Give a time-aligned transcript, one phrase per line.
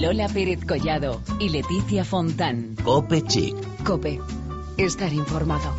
[0.00, 2.74] Lola Pérez Collado y Leticia Fontán.
[2.82, 3.54] Cope Chic.
[3.84, 4.18] Cope.
[4.78, 5.74] Estar informado.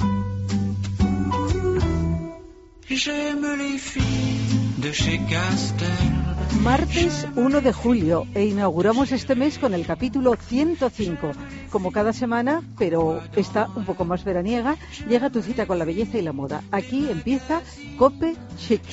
[6.62, 11.32] Martes 1 de julio e inauguramos este mes con el capítulo 105.
[11.72, 14.78] Como cada semana, pero está un poco más veraniega,
[15.10, 16.62] llega tu cita con la belleza y la moda.
[16.72, 17.64] Aquí empieza
[17.98, 18.84] Cope Chic.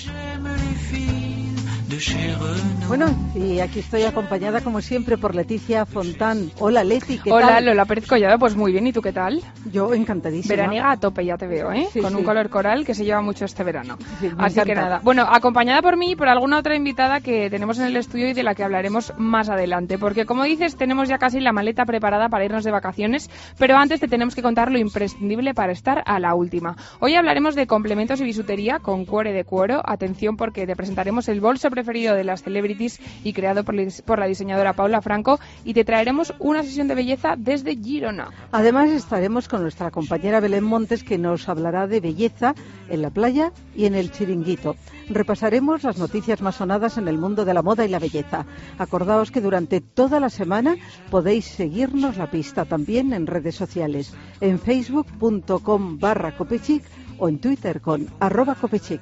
[2.87, 6.51] Bueno, y aquí estoy acompañada como siempre por Leticia Fontán.
[6.59, 7.65] Hola Leti, ¿qué Hola, tal?
[7.65, 9.43] Lola Pérez Collado, pues muy bien, ¿y tú qué tal?
[9.73, 10.55] Yo encantadísima.
[10.55, 11.89] Veraniega a tope, ya te veo, ¿eh?
[11.91, 13.97] Sí, Con un color coral que se lleva mucho este verano.
[14.21, 15.01] Sí, Así que nada.
[15.03, 18.35] Bueno, acompañada por mí y por alguna otra invitada que tenemos en el estudio y
[18.35, 19.97] de la que hablaremos más adelante.
[19.97, 24.01] Porque como dices, tenemos ya casi la maleta preparada para irnos de vacaciones, pero antes
[24.01, 26.77] te tenemos que contar lo imprescindible para estar a la última.
[27.01, 29.81] Hoy hablaremos de complementos y bisutería con cuore de cuero.
[29.85, 34.27] Atención porque te presentaremos el bolso preferido de las celebrities y creado por, por la
[34.27, 38.31] diseñadora Paula Franco y te traeremos una sesión de belleza desde Girona.
[38.51, 42.57] Además estaremos con nuestra compañera Belén Montes que nos hablará de belleza
[42.89, 44.75] en la playa y en el chiringuito.
[45.09, 48.45] Repasaremos las noticias más sonadas en el mundo de la moda y la belleza.
[48.79, 50.77] Acordaos que durante toda la semana
[51.13, 56.83] podéis seguirnos la pista también en redes sociales, en facebook.com barra copechic
[57.19, 59.01] o en Twitter con arroba copechic.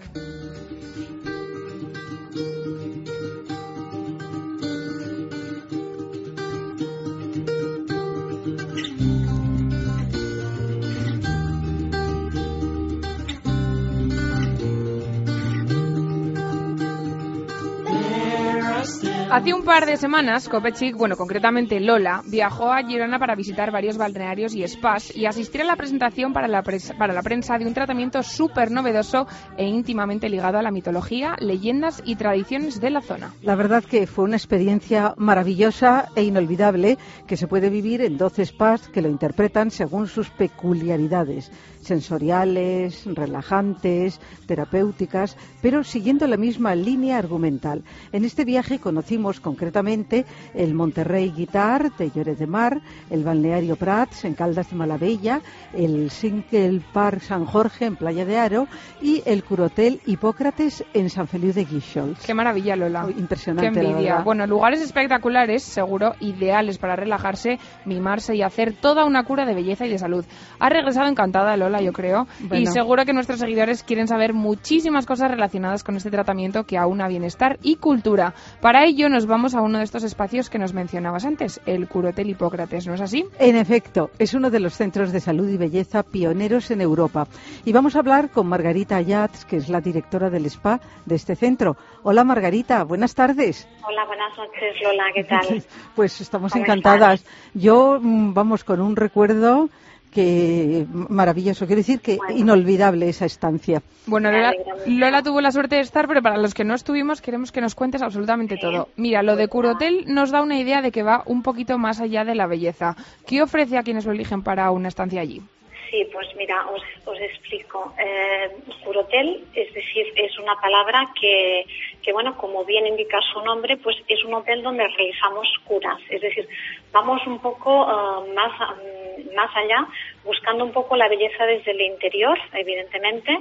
[19.36, 23.98] Hace un par de semanas, Copechic, bueno, concretamente Lola, viajó a Girona para visitar varios
[23.98, 27.66] balnearios y spas y asistir a la presentación para la, pres- para la prensa de
[27.66, 29.26] un tratamiento súper novedoso
[29.58, 33.34] e íntimamente ligado a la mitología, leyendas y tradiciones de la zona.
[33.42, 38.46] La verdad que fue una experiencia maravillosa e inolvidable que se puede vivir en 12
[38.46, 47.16] spas que lo interpretan según sus peculiaridades sensoriales, relajantes, terapéuticas, pero siguiendo la misma línea
[47.18, 47.84] argumental.
[48.10, 54.24] En este viaje conocimos concretamente el Monterrey Guitar de Lloret de Mar, el Balneario Prats
[54.24, 55.40] en Caldas de Malavella,
[55.72, 58.66] el Single Park San Jorge en Playa de Aro
[59.02, 62.20] y el Curotel Hipócrates en San Feliu de Guíxols.
[62.24, 63.06] Qué maravilla, Lola.
[63.06, 64.10] Oh, impresionante, Qué la envidia.
[64.12, 64.24] verdad.
[64.24, 69.86] Bueno, lugares espectaculares, seguro, ideales para relajarse, mimarse y hacer toda una cura de belleza
[69.86, 70.24] y de salud.
[70.58, 72.26] Ha regresado encantada, Lola, yo creo.
[72.40, 72.70] Y Bueno.
[72.72, 77.58] seguro que nuestros seguidores quieren saber muchísimas cosas relacionadas con este tratamiento que aúna bienestar
[77.62, 78.34] y cultura.
[78.60, 82.28] Para ello nos vamos a uno de estos espacios que nos mencionabas antes, el Curotel
[82.28, 83.24] Hipócrates, ¿no es así?
[83.38, 87.26] En efecto, es uno de los centros de salud y belleza pioneros en Europa.
[87.64, 91.34] Y vamos a hablar con Margarita Ayats, que es la directora del spa de este
[91.34, 91.78] centro.
[92.02, 93.66] Hola Margarita, buenas tardes.
[93.88, 95.64] Hola, buenas noches, Lola, ¿qué tal?
[95.96, 97.24] Pues estamos ¿Cómo encantadas.
[97.54, 99.70] Yo, mm, vamos, con un recuerdo
[100.16, 102.36] que maravilloso, quiero decir que Bueno.
[102.38, 103.82] inolvidable esa estancia.
[104.06, 104.52] Bueno, Lola.
[104.86, 107.74] Lola tuvo la suerte de estar, pero para los que no estuvimos queremos que nos
[107.74, 108.88] cuentes absolutamente todo.
[108.96, 112.24] Mira, lo de Curotel nos da una idea de que va un poquito más allá
[112.24, 112.96] de la belleza.
[113.26, 115.42] ¿Qué ofrece a quienes lo eligen para una estancia allí?
[115.90, 117.92] Sí, pues mira, os, os explico.
[117.98, 118.50] Eh,
[118.84, 121.64] curotel, es decir, es una palabra que,
[122.02, 125.98] que, bueno, como bien indica su nombre, pues es un hotel donde realizamos curas.
[126.10, 126.48] Es decir,
[126.92, 129.86] vamos un poco eh, más, mm, más allá,
[130.24, 133.38] buscando un poco la belleza desde el interior, evidentemente.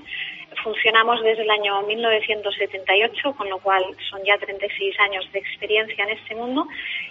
[0.63, 6.12] Funcionamos desde el año 1978, con lo cual son ya 36 años de experiencia en
[6.12, 6.68] este mundo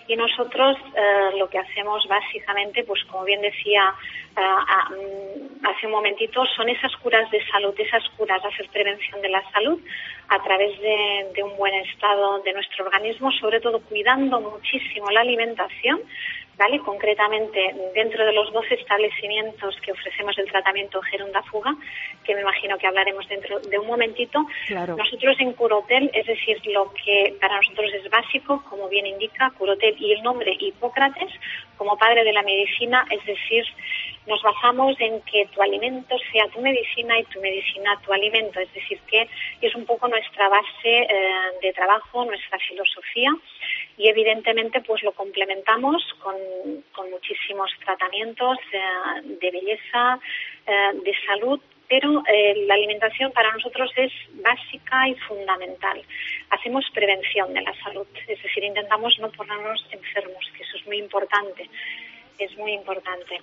[0.08, 3.92] y nosotros eh, lo que hacemos básicamente, pues como bien decía
[4.36, 9.20] eh, a- mm, hace un momentito, son esas curas de salud, esas curas hacer prevención
[9.20, 9.78] de la salud
[10.28, 15.20] a través de, de un buen estado de nuestro organismo, sobre todo cuidando muchísimo la
[15.20, 16.00] alimentación,
[16.56, 16.78] ¿vale?
[16.80, 21.74] Concretamente, dentro de los 12 establecimientos que ofrecemos el tratamiento Gerunda Fuga,
[22.24, 24.96] que me imagino que hablaremos dentro de un momentito, Claro.
[24.96, 29.96] nosotros en Curotel, es decir, lo que para nosotros es básico, como bien indica Curotel
[29.98, 31.32] y el nombre Hipócrates,
[31.76, 33.64] como padre de la medicina, es decir,
[34.26, 38.72] nos basamos en que tu alimento sea tu medicina y tu medicina tu alimento, es
[38.72, 39.28] decir, que
[39.60, 41.08] es un poco nuestra base eh,
[41.60, 43.30] de trabajo, nuestra filosofía
[43.96, 46.34] y evidentemente pues lo complementamos con,
[46.92, 48.80] con muchísimos tratamientos eh,
[49.40, 50.18] de belleza,
[50.66, 54.12] eh, de salud, pero eh, la alimentación para nosotros es
[54.42, 56.02] básica y fundamental.
[56.50, 60.98] Hacemos prevención de la salud, es decir, intentamos no ponernos enfermos, que eso es muy
[60.98, 61.68] importante,
[62.38, 63.40] es muy importante.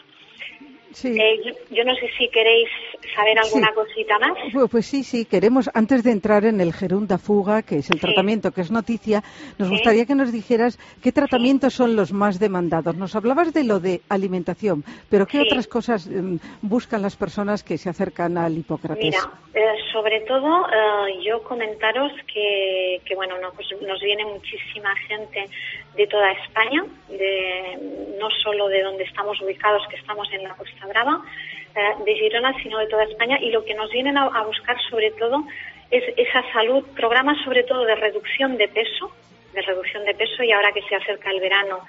[1.03, 2.67] Eh, yo, no sé si queréis
[3.15, 4.37] saber alguna cosita más.
[4.69, 8.51] Pues, sí, sí, queremos, antes de entrar en el Gerunda Fuga, que es el tratamiento
[8.51, 9.23] que es noticia,
[9.57, 12.95] nos gustaría que nos dijeras qué tratamientos son los más demandados.
[12.95, 17.77] Nos hablabas de lo de alimentación, pero ¿qué otras cosas em, buscan las personas que
[17.77, 19.03] se acercan al Hipócrates?
[19.03, 24.93] Mira, eh, sobre todo eh, yo comentaros que, que bueno, no, pues nos viene muchísima
[25.07, 25.45] gente
[25.95, 27.77] de toda España, de,
[28.17, 31.21] no solo de donde estamos ubicados, que estamos en la Costa Brava,
[31.75, 35.11] eh, de Girona, sino de toda España, y lo que nos vienen a, buscar sobre
[35.11, 35.43] todo
[35.89, 39.11] es esa salud, programas sobre todo de reducción de peso,
[39.53, 41.79] de reducción de peso y ahora que se acerca el verano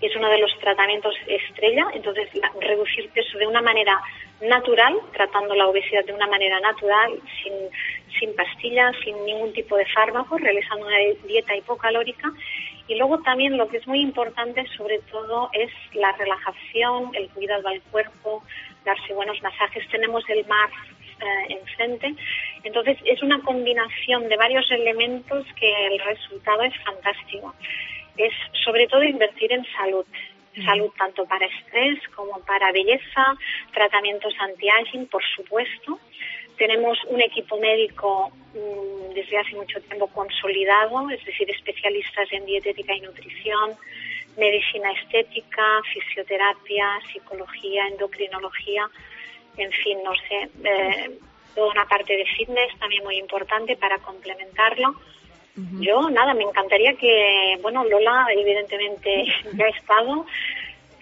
[0.00, 2.28] es uno de los tratamientos estrella, entonces
[2.60, 4.00] reducir peso de una manera
[4.40, 7.52] natural, tratando la obesidad de una manera natural, sin,
[8.18, 12.32] sin pastillas, sin ningún tipo de fármaco, realizando una dieta hipocalórica
[12.88, 17.68] y luego también lo que es muy importante sobre todo es la relajación, el cuidado
[17.68, 18.42] al cuerpo,
[18.84, 19.88] darse buenos masajes.
[19.88, 20.68] Tenemos el mar
[21.22, 22.14] eh, enfrente.
[22.64, 27.54] Entonces es una combinación de varios elementos que el resultado es fantástico.
[28.16, 28.32] Es
[28.64, 30.04] sobre todo invertir en salud.
[30.66, 33.34] Salud tanto para estrés como para belleza,
[33.72, 35.98] tratamientos anti-aging, por supuesto.
[36.58, 42.94] Tenemos un equipo médico mm, desde hace mucho tiempo consolidado, es decir, especialistas en dietética
[42.94, 43.78] y nutrición,
[44.36, 48.88] medicina estética, fisioterapia, psicología, endocrinología,
[49.56, 51.18] en fin, no sé, eh,
[51.54, 54.94] toda una parte de fitness también muy importante para complementarlo.
[55.54, 60.24] Yo, nada, me encantaría que, bueno, Lola evidentemente ya ha estado,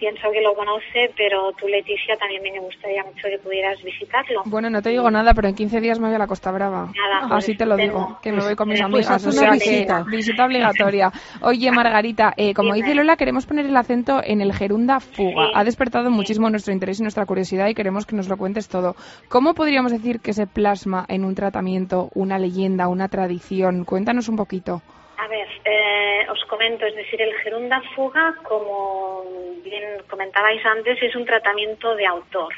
[0.01, 4.41] pienso que lo conoce, pero tú, Leticia, también me gustaría mucho que pudieras visitarlo.
[4.45, 6.87] Bueno, no te digo nada, pero en 15 días me voy a la Costa Brava.
[6.87, 9.27] Nada, Así te lo digo, que me voy con mis pues amigas.
[9.27, 10.03] o sea visita.
[10.09, 11.11] que visita obligatoria.
[11.41, 15.51] Oye, Margarita, eh, como dice Lola, queremos poner el acento en el Gerunda Fuga.
[15.53, 18.95] Ha despertado muchísimo nuestro interés y nuestra curiosidad y queremos que nos lo cuentes todo.
[19.29, 23.85] ¿Cómo podríamos decir que se plasma en un tratamiento una leyenda, una tradición?
[23.85, 24.81] Cuéntanos un poquito.
[25.21, 29.23] A ver, eh, os comento, es decir, el gerunda fuga, como
[29.63, 32.51] bien comentabais antes, es un tratamiento de autor.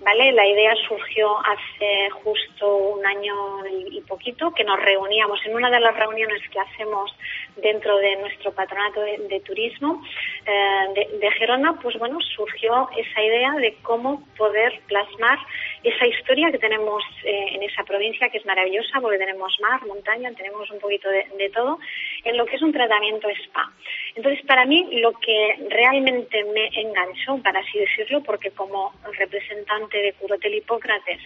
[0.00, 0.32] ¿Vale?
[0.32, 5.78] La idea surgió hace justo un año y poquito que nos reuníamos en una de
[5.78, 7.14] las reuniones que hacemos
[7.56, 10.02] dentro de nuestro patronato de, turismo
[10.46, 15.38] eh, de, Gerona, pues bueno, surgió esa idea de cómo poder plasmar
[15.84, 20.32] esa historia que tenemos eh, en esa provincia, que es maravillosa, porque tenemos mar, montaña,
[20.34, 21.78] tenemos un poquito de, de, todo,
[22.24, 23.70] en lo que es un tratamiento spa.
[24.14, 30.14] Entonces, para mí, lo que realmente me enganchó, para así decirlo, porque como representante de
[30.14, 31.20] Curotel Hipócrates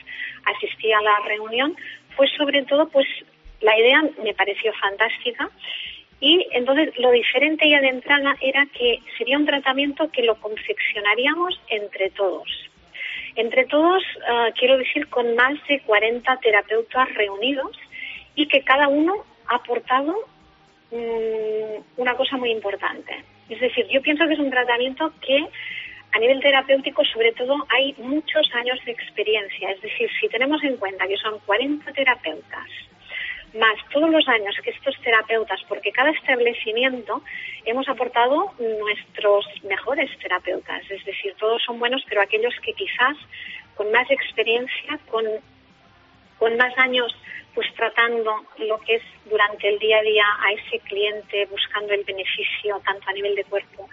[0.45, 1.77] asistí a la reunión,
[2.17, 3.07] fue sobre todo, pues,
[3.61, 5.51] la idea me pareció fantástica
[6.21, 11.61] y entonces lo diferente ya de entrada era que sería un tratamiento que lo confeccionaríamos
[11.69, 12.68] entre todos.
[13.39, 17.71] Entre todos, ah, quiero decir, con más de 40 terapeutas reunidos
[18.35, 19.15] y que cada uno
[19.47, 20.13] ha aportado
[20.91, 23.25] mm, una cosa muy importante.
[23.49, 25.39] Es decir, yo pienso que es un tratamiento que
[26.11, 29.71] a nivel terapéutico, sobre todo, hay muchos años de experiencia.
[29.71, 32.69] Es decir, si tenemos en cuenta que son 40 terapeutas
[33.55, 37.23] más todos los años que estos terapeutas, porque cada establecimiento
[37.65, 43.17] hemos aportado nuestros mejores terapeutas, es decir, todos son buenos, pero aquellos que quizás
[43.75, 45.25] con más experiencia, con,
[46.39, 47.15] con más años
[47.55, 52.05] pues tratando lo que es durante el día a día a ese cliente, buscando el
[52.05, 53.89] beneficio tanto a nivel de cuerpo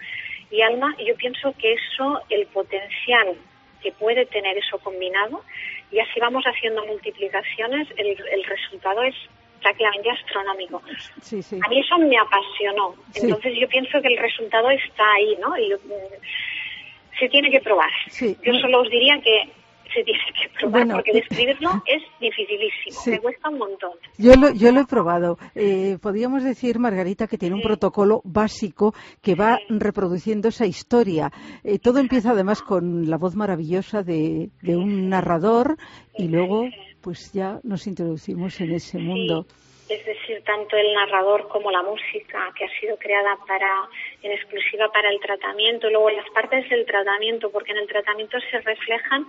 [0.50, 3.34] y alma, yo pienso que eso, el potencial
[3.82, 5.42] que puede tener eso combinado,
[5.90, 9.16] y así vamos haciendo multiplicaciones, el, el resultado es
[9.60, 10.82] prácticamente astronómico.
[10.82, 12.94] A mí eso me apasionó.
[13.14, 15.56] Entonces yo pienso que el resultado está ahí, ¿no?
[15.56, 17.90] Y, mm, se tiene que probar.
[18.20, 19.50] Yo solo os diría que
[19.94, 23.92] se tiene que probar porque describirlo es dificilísimo, me cuesta un montón.
[24.18, 25.38] Yo lo, yo lo he probado.
[25.54, 31.30] Eh, podríamos decir, Margarita, que tiene un protocolo básico que va reproduciendo esa historia.
[31.64, 35.76] Eh, todo empieza además con la voz maravillosa de, de un narrador
[36.18, 36.66] y luego
[37.06, 39.46] pues ya nos introducimos en ese mundo.
[39.88, 43.88] Es decir, tanto el narrador como la música que ha sido creada para
[44.24, 48.60] en exclusiva para el tratamiento, luego las partes del tratamiento, porque en el tratamiento se
[48.60, 49.24] reflejan,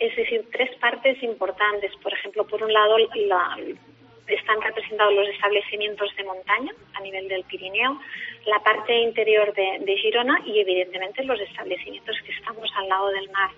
[0.00, 1.92] es decir, tres partes importantes.
[2.02, 8.00] Por ejemplo, por un lado están representados los establecimientos de montaña a nivel del Pirineo,
[8.46, 13.30] la parte interior de, de Girona y evidentemente los establecimientos que estamos al lado del
[13.30, 13.50] mar.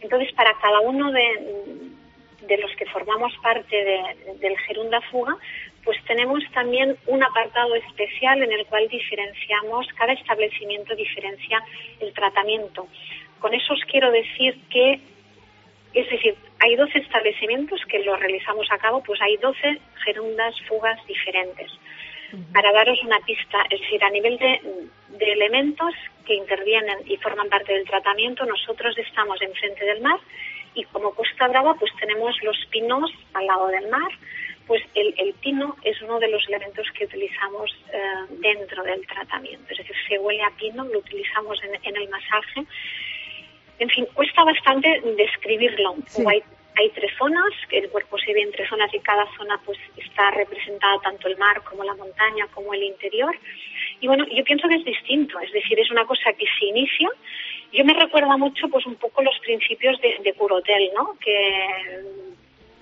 [0.00, 1.89] Entonces, para cada uno de,
[2.42, 3.76] de los que formamos parte
[4.38, 5.36] del Gerunda Fuga,
[5.84, 11.62] pues tenemos también un apartado especial en el cual diferenciamos, cada establecimiento diferencia
[12.00, 12.86] el tratamiento.
[13.38, 15.00] con eso os quiero decir que,
[15.94, 20.98] es decir, hay 12 establecimientos que lo realizamos a cabo, pues hay 12 gerundas, fugas
[21.06, 21.70] diferentes.
[22.52, 24.60] Para daros una pista, es decir, a nivel de,
[25.08, 25.94] de elementos
[26.26, 30.20] que intervienen y forman parte del tratamiento, nosotros estamos enfrente del mar
[30.74, 34.10] y como Costa Brava pues tenemos los pinos al lado del mar,
[34.66, 37.98] pues el, el pino es uno de los elementos que utilizamos eh,
[38.38, 42.64] dentro del tratamiento, es decir, se huele a pino, lo utilizamos en, en el masaje.
[43.80, 45.96] En fin, cuesta bastante describirlo.
[46.06, 46.22] Sí.
[46.28, 46.42] Hay,
[46.76, 50.30] hay tres zonas, el cuerpo se ve en tres zonas y cada zona pues está
[50.30, 53.34] representada tanto el mar como la montaña como el interior.
[54.00, 57.08] Y bueno, yo pienso que es distinto, es decir, es una cosa que se inicia.
[57.72, 61.16] Yo me recuerda mucho pues un poco los principios de, de Curotel, ¿no?
[61.20, 62.30] Que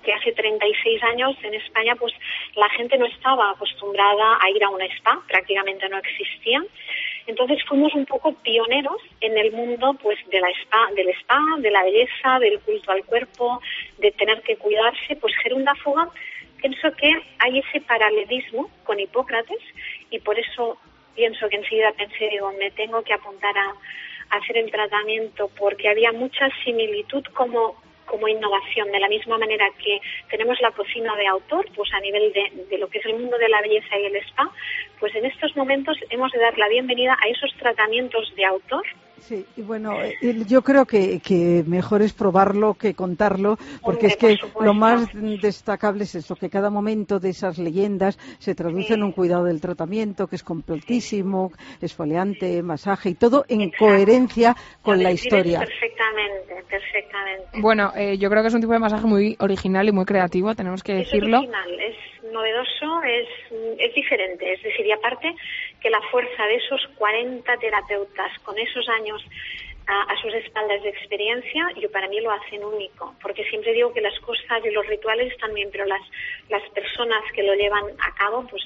[0.03, 2.13] que hace 36 años en España pues
[2.55, 6.65] la gente no estaba acostumbrada a ir a una spa, prácticamente no existían.
[7.27, 11.71] Entonces fuimos un poco pioneros en el mundo pues de la spa, del spa, de
[11.71, 13.61] la belleza, del culto al cuerpo,
[13.97, 16.09] de tener que cuidarse, pues Gerunda Fuga
[16.61, 19.61] pienso que hay ese paralelismo con Hipócrates
[20.09, 20.77] y por eso
[21.15, 23.75] pienso que enseguida pensé, digo, me tengo que apuntar a
[24.29, 27.75] hacer el tratamiento porque había mucha similitud como
[28.09, 32.33] como innovación, de la misma manera que tenemos la cocina de autor, pues a nivel
[32.33, 34.49] de, de, lo que es el mundo de la belleza y el spa,
[34.99, 38.83] pues en estos momentos hemos de dar la bienvenida a esos tratamientos de autor.
[39.21, 40.13] Sí, y bueno, eh,
[40.47, 45.07] yo creo que, que mejor es probarlo que contarlo, porque es que por lo más
[45.41, 48.93] destacable es eso, que cada momento de esas leyendas se traduce Sí.
[48.93, 53.85] en un cuidado del tratamiento que es completísimo, esfoliante, masaje y todo en Exacto.
[53.85, 55.59] coherencia con Lo la historia.
[55.59, 57.61] Perfectamente, perfectamente.
[57.61, 60.55] Bueno, eh, yo creo que es un tipo de masaje muy original y muy creativo,
[60.55, 61.37] tenemos que Es decirlo.
[61.39, 61.95] original, es
[62.31, 63.27] novedoso, es,
[63.77, 64.53] es diferente.
[64.53, 65.35] Es decir, y aparte
[65.81, 69.23] que la fuerza de esos 40 terapeutas con esos años
[69.87, 73.15] a, sus espaldas de experiencia, yo para mí lo hacen único.
[73.21, 76.01] Porque siempre digo que las cosas y los rituales bien, pero las,
[76.49, 78.63] las personas que lo llevan a cabo, pues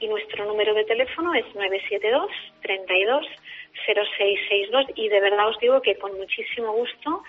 [0.00, 2.30] y nuestro número de teléfono es 972
[2.62, 3.26] 32
[3.86, 7.22] 0662 y de verdad os digo que con muchísimo gusto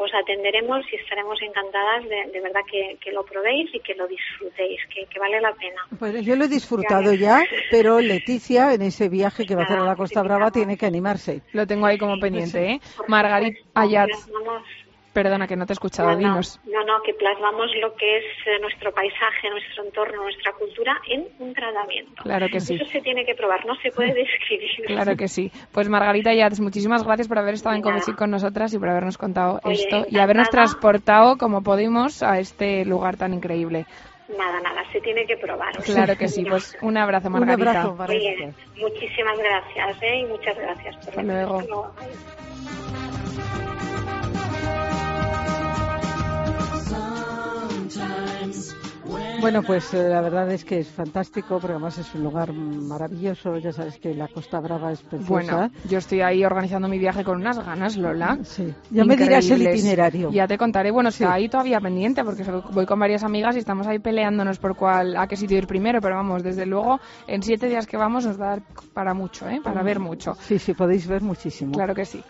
[0.00, 4.06] os atenderemos y estaremos encantadas de, de verdad que, que lo probéis y que lo
[4.06, 5.82] disfrutéis, que, que vale la pena.
[5.98, 9.78] Pues yo lo he disfrutado ya, pero Leticia, en ese viaje que va a hacer
[9.78, 11.42] a la Costa Brava, tiene que animarse.
[11.52, 12.80] Lo tengo ahí como pendiente, ¿eh?
[13.08, 14.62] Margarita supuesto, Ayat, plasmamos-
[15.12, 16.60] perdona que no te he escuchado, no, no, dinos.
[16.64, 21.26] no, no, que plasmamos lo que es eh, nuestro paisaje, nuestro entorno, nuestra cultura en
[21.38, 22.22] un tratamiento.
[22.22, 22.74] Claro que sí.
[22.74, 24.70] Eso se tiene que probar, no se puede describir.
[24.86, 25.50] Claro que sí.
[25.72, 28.00] Pues Margarita Yats, muchísimas gracias por haber estado en Nada.
[28.00, 32.38] Comic con nosotras y por habernos contado Oye, esto y habernos transportado como pudimos a
[32.38, 33.86] este lugar tan increíble.
[34.36, 35.72] Nada, nada, se tiene que probar.
[35.84, 36.44] Claro que sí.
[36.44, 37.70] Pues un abrazo, Un Margarita.
[37.70, 38.30] abrazo, Muy Margarita.
[38.36, 40.18] bien, muchísimas gracias, ¿eh?
[40.20, 40.96] Y muchas gracias.
[40.96, 41.92] por Hasta luego.
[49.40, 53.56] Bueno, pues eh, la verdad es que es fantástico, porque además es un lugar maravilloso.
[53.58, 55.28] Ya sabes que la Costa Brava es preciosa.
[55.28, 58.38] Bueno, yo estoy ahí organizando mi viaje con unas ganas, Lola.
[58.42, 58.74] Sí.
[58.90, 60.30] Ya me dirás el itinerario.
[60.30, 60.90] Ya te contaré.
[60.90, 64.74] Bueno, está ahí todavía pendiente porque voy con varias amigas y estamos ahí peleándonos por
[64.76, 66.00] cuál, a qué sitio ir primero.
[66.00, 69.48] Pero vamos, desde luego, en siete días que vamos nos va a dar para mucho,
[69.48, 69.60] ¿eh?
[69.62, 70.34] Para ver mucho.
[70.40, 71.72] Sí, sí, podéis ver muchísimo.
[71.72, 72.22] Claro que sí.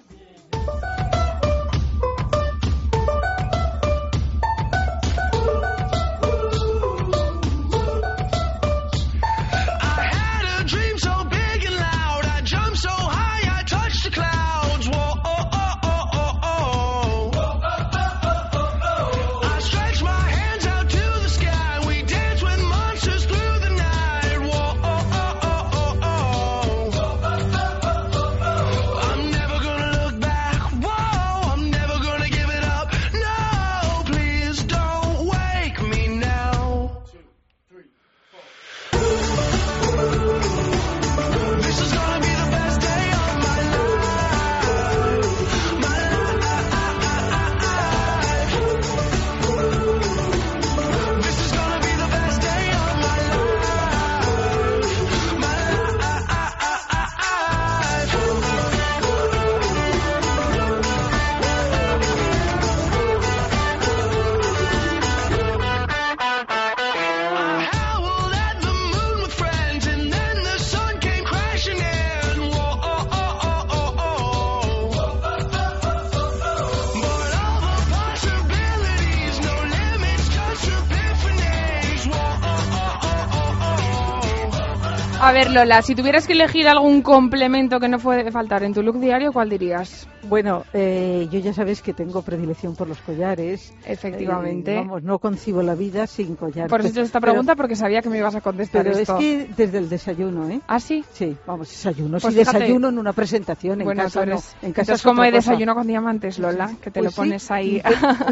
[85.47, 89.33] Lola, si tuvieras que elegir algún complemento que no puede faltar en tu look diario,
[89.33, 90.08] ¿cuál dirías?
[90.29, 93.73] Bueno, eh, yo ya sabes que tengo predilección por los collares.
[93.87, 94.73] Efectivamente.
[94.75, 96.71] Eh, vamos, no concibo la vida sin collares.
[96.71, 98.97] Por eso he hecho esta Pero- pregunta, porque sabía que me ibas a contestar Pero
[98.99, 99.15] esto.
[99.17, 100.61] es que desde el desayuno, ¿eh?
[100.67, 101.05] ¿Ah, sí?
[101.13, 102.19] Sí, vamos, desayuno.
[102.21, 102.59] Pues sí, fíjate.
[102.59, 104.33] desayuno en una presentación, en bueno, casa tú no.
[104.37, 107.17] En casa Entonces, es como de desayuno con diamantes, Lola, que te Pues lo sí,
[107.17, 107.83] pones ahí.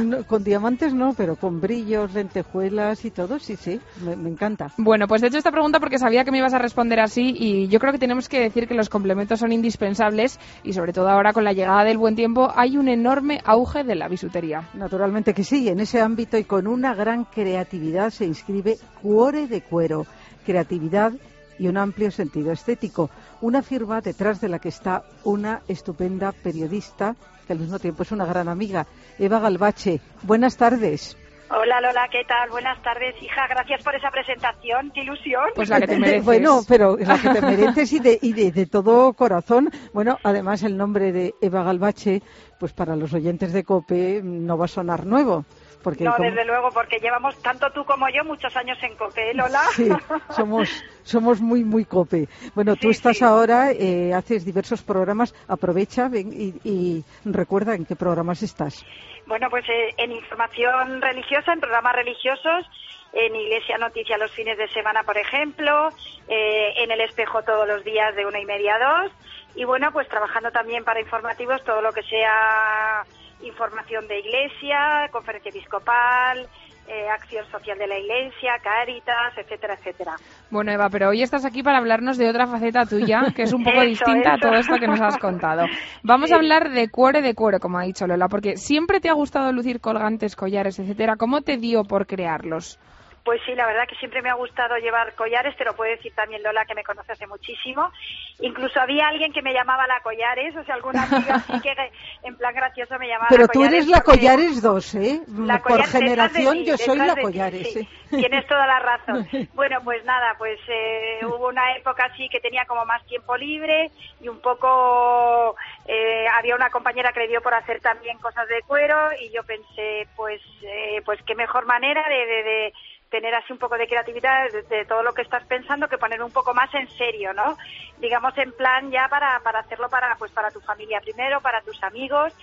[0.05, 4.71] no, con diamantes no, pero con brillos, lentejuelas y todo, sí, sí, me, me encanta.
[4.77, 7.69] Bueno, pues he hecho esta pregunta porque sabía que me ibas a responder así y
[7.69, 11.33] yo creo que tenemos que decir que los complementos son indispensables y sobre todo ahora
[11.33, 14.69] con la llegada del buen tiempo hay un enorme auge de la bisutería.
[14.75, 19.63] Naturalmente que sí, en ese ámbito y con una gran creatividad se inscribe Cuore de
[19.63, 20.07] Cuero,
[20.45, 21.13] creatividad
[21.59, 23.11] y un amplio sentido estético.
[23.41, 27.17] Una firma detrás de la que está una estupenda periodista
[27.47, 28.87] que al mismo tiempo es una gran amiga,
[29.19, 30.01] Eva Galvache.
[30.23, 31.17] Buenas tardes.
[31.49, 32.51] Hola Lola, ¿qué tal?
[32.51, 33.47] Buenas tardes, hija.
[33.49, 34.91] Gracias por esa presentación.
[34.93, 35.45] ¡Qué ilusión!
[35.55, 36.25] Pues la que te mereces.
[36.25, 39.71] Bueno, pero la que te mereces y, de, y de, de todo corazón.
[39.93, 42.21] Bueno, además el nombre de Eva Galvache,
[42.59, 45.45] pues para los oyentes de COPE no va a sonar nuevo.
[45.83, 49.31] Porque no, como- desde luego, porque llevamos tanto tú como yo muchos años en COPE,
[49.31, 49.63] ¿eh, Lola.
[49.73, 49.89] Sí,
[50.31, 50.69] somos,
[51.05, 52.29] somos muy, muy cope.
[52.55, 53.25] Bueno, tú Sí, estás sí.
[53.25, 58.85] ahora, eh, haces diversos programas, aprovecha ven, y, y recuerda en qué programas estás.
[59.27, 62.67] Bueno, pues eh, en información religiosa, en programas religiosos,
[63.13, 65.89] en Iglesia Noticia los fines de semana, por ejemplo,
[66.29, 69.13] eh, en El Espejo todos los días de una y media a dos,
[69.55, 73.05] y bueno, pues trabajando también para informativos todo lo que sea
[73.43, 76.49] información de Iglesia, conferencia episcopal,
[76.89, 80.15] eh, acción social de la Iglesia, Cáritas, etcétera, etcétera.
[80.51, 83.65] Bueno, Eva, pero hoy estás aquí para hablarnos de otra faceta tuya, que es un
[83.65, 85.67] poco Eso, distinta a todo esto que nos has contado.
[86.05, 89.15] Vamos a hablar de cuore de cuero, como ha dicho Lola, porque siempre te ha
[89.15, 91.17] gustado lucir colgantes, collares, etcétera.
[91.17, 92.79] ¿Cómo te dio por crearlos?
[93.27, 96.15] Pues sí, la verdad que siempre me ha gustado llevar collares, te lo puede decir
[96.15, 97.91] también Lola, que me conoce hace muchísimo.
[98.39, 101.75] Incluso había alguien que me llamaba la collares, o sea, alguna amiga así que
[102.23, 105.21] en plan gracioso me llamaba Pero la tú collares eres la Collares 2, ¿eh?
[105.39, 107.73] La Por generación yo soy la ti, Collares.
[107.73, 107.81] sí.
[107.81, 107.89] ¿eh?
[108.11, 109.27] Tienes toda la razón.
[109.55, 113.91] Bueno, pues nada, pues eh, hubo una época así que tenía como más tiempo libre
[114.21, 118.63] y un poco eh, había una compañera que le dio por hacer también cosas de
[118.63, 122.73] cuero y yo pensé, pues, eh, pues qué mejor manera de, de- de
[123.17, 126.31] tener así un poco de creatividad de, todo lo que estás pensando que poner un
[126.31, 127.57] poco más en serio, ¿no?
[127.99, 131.83] Digamos en plan ya para, para hacerlo para pues para tu familia primero, para tus
[131.83, 132.35] amigos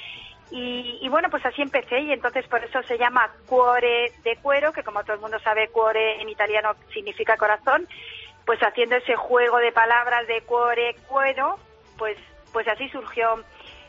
[0.50, 4.74] y, y bueno, pues así empecé y entonces por eso se llama cuore de cuero,
[4.74, 7.88] que como todo el mundo sabe, cuore en italiano significa corazón,
[8.44, 11.60] pues haciendo ese juego de palabras de cuore, cuero,
[12.00, 12.18] pues,
[12.52, 13.44] pues así surgió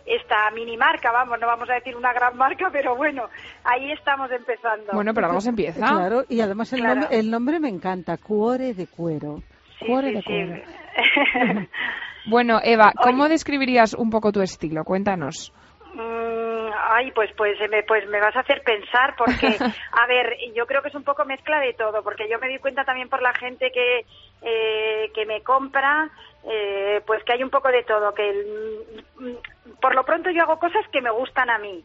[0.06, 3.28] esta mini marca, vamos, no vamos a decir una gran marca, pero bueno,
[3.64, 4.92] ahí estamos empezando.
[4.92, 5.86] Bueno, pero se empieza.
[5.86, 7.00] Claro, y además el, Claro.
[7.00, 9.38] nombre, el nombre me encanta, Cuore de Cuero.
[9.78, 10.26] Sí, cuore sí, de sí.
[10.26, 11.68] cuero.
[12.26, 14.82] Bueno, Eva, ¿cómo describirías un poco tu estilo?
[14.84, 15.52] Cuéntanos.
[15.92, 16.54] Mm,
[16.90, 19.46] Ay, pues pues me, pues me vas a hacer pensar porque,
[19.92, 22.58] a ver, yo creo que es un poco mezcla de todo, porque yo me di
[22.58, 24.06] cuenta también por la gente que,
[24.42, 26.08] eh, que me compra,
[26.46, 29.34] eh, pues que hay un poco de todo, que el- mm,
[29.80, 31.84] por lo pronto yo hago cosas que me gustan a mí.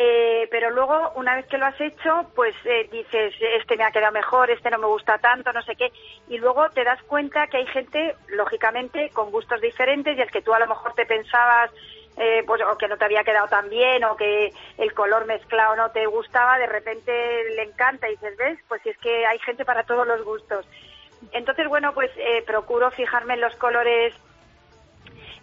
[0.00, 3.90] Eh, pero luego, una vez que lo has hecho, pues eh, dices, este me ha
[3.90, 5.90] quedado mejor, este no me gusta tanto, no sé qué.
[6.28, 10.42] Y luego te das cuenta que hay gente, lógicamente, con gustos diferentes y el que
[10.42, 11.72] tú a lo mejor te pensabas,
[12.16, 15.74] eh, pues, o que no te había quedado tan bien, o que el color mezclado
[15.74, 17.10] no te gustaba, de repente
[17.56, 18.58] le encanta y dices, ¿ves?
[18.68, 20.64] Pues es que hay gente para todos los gustos.
[21.32, 24.14] Entonces, bueno, pues eh, procuro fijarme en los colores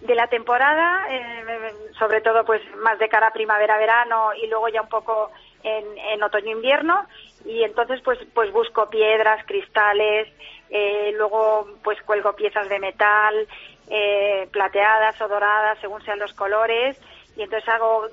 [0.02, 4.90] de la temporada, eh, sobre todo pues más de cara primavera-verano y luego ya un
[4.90, 5.32] poco
[5.64, 7.06] en, en otoño-invierno
[7.46, 10.28] y entonces pues pues busco piedras, cristales,
[10.70, 13.48] eh, luego pues cuelgo piezas de metal,
[13.90, 17.00] eh, plateadas o doradas según sean los colores.
[17.38, 18.08] Y entonces hago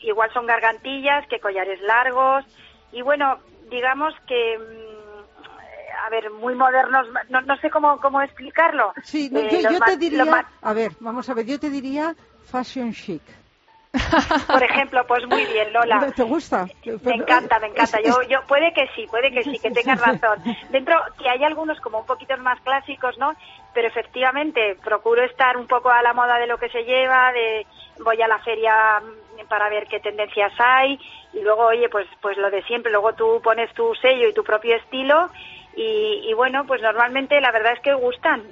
[0.00, 2.44] igual son gargantillas que collares largos.
[2.92, 3.38] Y bueno
[3.70, 4.83] digamos que mm,
[6.04, 9.96] a ver muy modernos no, no sé cómo cómo explicarlo Sí, no, Eh, yo, te
[9.96, 13.22] diría, a ver, vamos a ver, yo te diría fashion chic.
[14.48, 16.12] Por ejemplo, pues muy bien, Lola.
[16.14, 16.66] ¿Te gusta?
[17.02, 18.00] Me encanta, me encanta.
[18.02, 20.42] Yo, yo puede que sí, puede que sí, que tengas razón.
[20.70, 23.34] Dentro que hay algunos como un poquito más clásicos, ¿no?
[23.72, 27.66] Pero efectivamente procuro estar un poco a la moda de lo que se lleva, de
[28.00, 30.98] voy a la feria mm, para ver qué tendencias hay
[31.32, 32.90] y luego, oye, pues pues lo de siempre.
[32.90, 35.30] Luego tú pones tu sello y tu propio estilo
[35.76, 38.42] y, y bueno, pues normalmente la verdad es que gustan.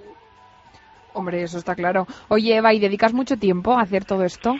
[1.14, 2.06] Hombre, eso está claro.
[2.28, 4.56] Oye, Eva, ¿y dedicas mucho tiempo a hacer todo esto?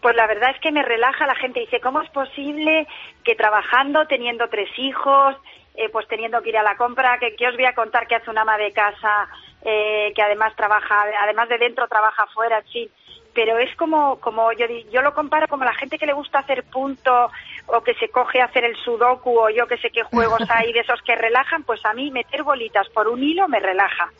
[0.00, 1.60] Pues la verdad es que me relaja la gente.
[1.60, 2.88] Dice, ¿cómo es posible
[3.24, 5.36] que trabajando, teniendo tres hijos,
[5.76, 8.16] eh, pues teniendo que ir a la compra, que, que os voy a contar que
[8.16, 9.28] hace una ama de casa
[9.64, 12.88] eh, que además trabaja, además de dentro trabaja afuera, en fin.
[13.32, 16.64] Pero es como, como yo, yo lo comparo como la gente que le gusta hacer
[16.64, 17.30] punto
[17.66, 20.72] o que se coge a hacer el sudoku o yo que sé qué juegos hay
[20.72, 24.10] de esos que relajan, pues a mí meter bolitas por un hilo me relaja.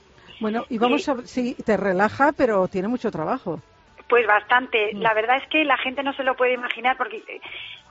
[0.41, 3.61] Bueno, y vamos a sí, te relaja, pero tiene mucho trabajo.
[4.09, 4.93] Pues bastante.
[4.95, 7.41] La verdad es que la gente no se lo puede imaginar porque, eh,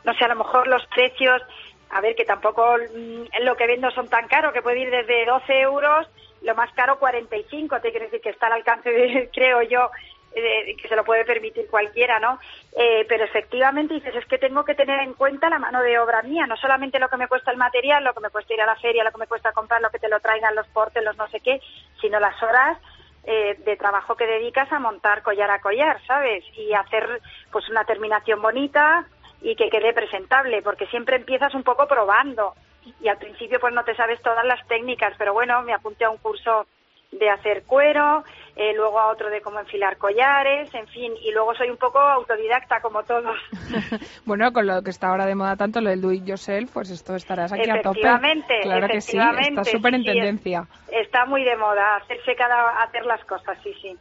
[0.04, 1.42] no sé, a lo mejor los precios,
[1.90, 5.26] a ver, que tampoco mm, lo que vendo son tan caros, que puede ir desde
[5.26, 6.08] 12 euros,
[6.42, 9.90] lo más caro 45, te quiero decir que está al alcance de, creo yo,
[10.34, 12.40] eh, que se lo puede permitir cualquiera, ¿no?
[12.78, 16.22] Eh, pero efectivamente dices, es que tengo que tener en cuenta la mano de obra
[16.22, 18.66] mía, no solamente lo que me cuesta el material, lo que me cuesta ir a
[18.66, 21.18] la feria, lo que me cuesta comprar, lo que te lo traigan los portes, los
[21.18, 21.62] no sé qué,
[22.00, 22.78] sino las horas
[23.24, 26.44] eh, de trabajo que dedicas a montar collar a collar, ¿sabes?
[26.58, 29.06] Y hacer pues una terminación bonita
[29.42, 32.56] y que quede presentable, porque siempre empiezas un poco probando
[33.00, 36.10] y al principio pues no te sabes todas las técnicas, pero bueno, me apunté a
[36.10, 36.66] un curso
[37.12, 38.24] de hacer cuero,
[38.56, 42.00] eh, luego a otro de cómo enfilar collares, en fin, y luego soy un poco
[42.00, 43.38] autodidacta como todos.
[44.26, 46.90] Bueno, con lo que está ahora de moda tanto, lo del do it yourself, pues
[46.90, 48.00] esto estarás aquí a tope.
[48.00, 50.68] Efectivamente, Claro que sí, está súper en sí, tendencia.
[50.90, 53.98] Está muy de moda hacerse cada hacer las cosas, sí, sí.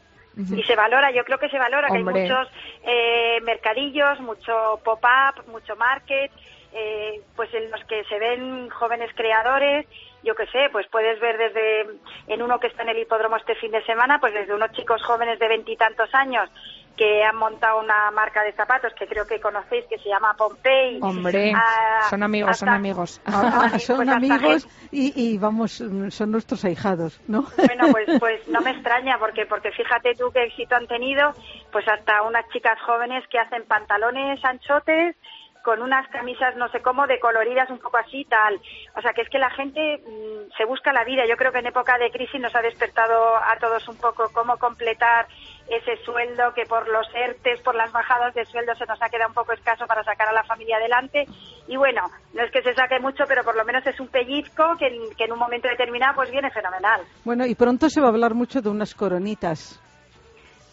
[0.56, 2.48] Y se valora, yo creo que se valora, que hay muchos
[2.84, 6.30] eh, mercadillos, mucho pop-up, mucho market,
[6.72, 9.86] eh, pues en los que se ven jóvenes creadores,
[10.22, 13.54] yo qué sé, pues puedes ver desde, en uno que está en el hipódromo este
[13.56, 16.50] fin de semana, pues desde unos chicos jóvenes de veintitantos años
[16.96, 20.98] que han montado una marca de zapatos que creo que conocéis, que se llama Pompey.
[21.00, 23.22] Hombre, a- son amigos, son amigos.
[23.26, 25.72] Ah, Pues son hasta amigos y, y vamos,
[26.10, 27.46] son nuestros ahijados, ¿no?
[27.56, 31.32] Bueno, pues, pues no me extraña, porque, porque fíjate tú qué éxito han tenido,
[31.72, 35.16] pues hasta unas chicas jóvenes que hacen pantalones anchotes
[35.62, 38.60] con unas camisas no sé cómo, de coloridas un poco así, tal.
[38.96, 41.24] O sea, que es que la gente mm, se busca la vida.
[41.28, 44.56] Yo creo que en época de crisis nos ha despertado a todos un poco cómo
[44.58, 45.26] completar
[45.68, 49.28] ese sueldo que por los ERTES, por las bajadas de sueldo se nos ha quedado
[49.28, 51.26] un poco escaso para sacar a la familia adelante.
[51.68, 52.02] Y bueno,
[52.34, 55.14] no es que se saque mucho, pero por lo menos es un pellizco que en,
[55.16, 57.02] que en un momento determinado pues viene fenomenal.
[57.24, 59.80] Bueno, y pronto se va a hablar mucho de unas coronitas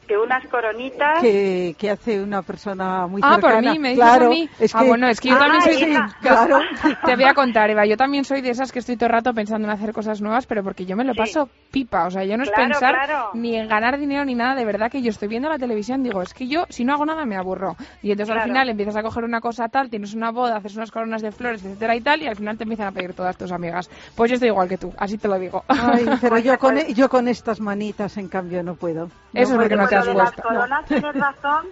[0.07, 1.19] De unas coronitas.
[1.21, 3.61] que, que hace una persona muy Ah, cercana.
[3.61, 4.49] por mí, me dices claro, a mí.
[4.59, 5.73] Es ah, que, bueno, es que yo Ah, también soy...
[5.75, 6.59] sí, claro.
[7.05, 9.33] Te voy a contar, Eva, yo también soy de esas que estoy todo el rato
[9.33, 11.17] pensando en hacer cosas nuevas, pero porque yo me lo Sí.
[11.19, 13.29] paso pipa, o sea, yo no es pensar claro.
[13.33, 16.21] ni en ganar dinero ni nada, de verdad que yo estoy viendo la televisión, digo,
[16.21, 17.75] es que yo si no hago nada me aburro.
[18.01, 20.91] Y entonces al final empiezas a coger una cosa tal, tienes una boda, haces unas
[20.91, 23.51] coronas de flores, etcétera y tal, y al final te empiezan a pedir todas tus
[23.51, 23.89] amigas.
[24.15, 25.63] Pues yo estoy igual que tú, así te lo digo.
[25.67, 26.93] Ay, pero Pues yo con, puedes.
[26.95, 29.05] yo con estas manitas, en cambio, no puedo.
[29.05, 29.59] Eso es puedo.
[29.61, 31.65] porque no te Lo de las coronas tienes razón,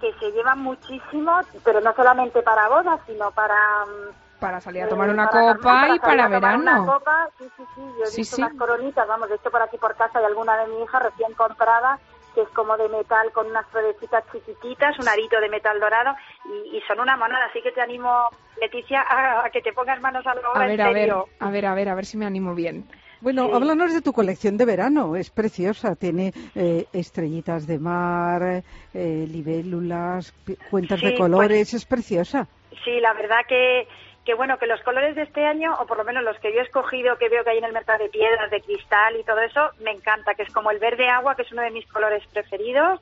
[0.00, 3.56] que se llevan muchísimo, pero no solamente para bodas, sino para...
[3.86, 6.62] mm, Para salir a eh, tomar una para copa y para verano.
[6.62, 8.42] Una copa, sí, sí, sí, yo he Sí, visto sí.
[8.42, 11.34] unas coronitas, vamos, de hecho por aquí por casa hay alguna de mi hija recién
[11.34, 11.98] comprada,
[12.34, 16.14] que es como de metal con unas florecitas chiquititas, un arito de metal dorado,
[16.44, 18.28] y, y son una monada, así que te animo,
[18.60, 21.08] Leticia, a, a que te pongas manos a la obra A ver, en a ver,
[21.08, 21.26] serio.
[21.40, 22.88] a ver, a ver, a ver si me animo bien.
[23.20, 23.52] Bueno, Sí.
[23.54, 25.16] háblanos de tu colección de verano.
[25.16, 25.96] Es preciosa.
[25.96, 28.62] Tiene eh, estrellitas de mar,
[28.94, 30.32] eh, libélulas,
[30.70, 31.74] cuentas Sí, de pues- colores.
[31.74, 32.46] Es preciosa.
[32.84, 33.88] Sí, la verdad que,
[34.24, 36.60] que bueno, que los colores de este año, o por lo menos los que yo
[36.60, 39.40] he escogido, que veo que hay en el mercado de piedras, de cristal y todo
[39.40, 42.22] eso, me encanta, que es como el verde agua, que es uno de mis colores
[42.32, 43.00] preferidos,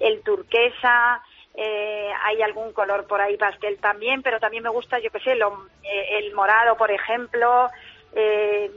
[0.00, 1.22] el turquesa,
[1.54, 5.36] eh, hay algún color por ahí pastel también, pero también me gusta, yo qué sé,
[5.36, 7.68] lo- eh, el morado, por ejemplo,
[8.16, 8.70] eh,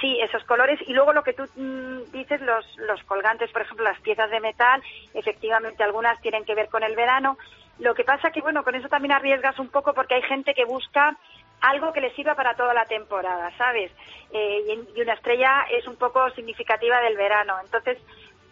[0.00, 0.80] sí, esos colores.
[0.86, 4.40] Y luego lo que tú mm, dices, los, los colgantes, por ejemplo, las piezas de
[4.40, 4.82] metal,
[5.14, 7.38] efectivamente algunas tienen que ver con el verano.
[7.78, 10.64] Lo que pasa que, bueno, con eso también arriesgas un poco porque hay gente que
[10.64, 11.16] busca
[11.60, 13.90] algo que le sirva para toda la temporada, ¿sabes?
[14.32, 17.54] Eh, y, y una estrella es un poco significativa del verano.
[17.62, 17.98] Entonces,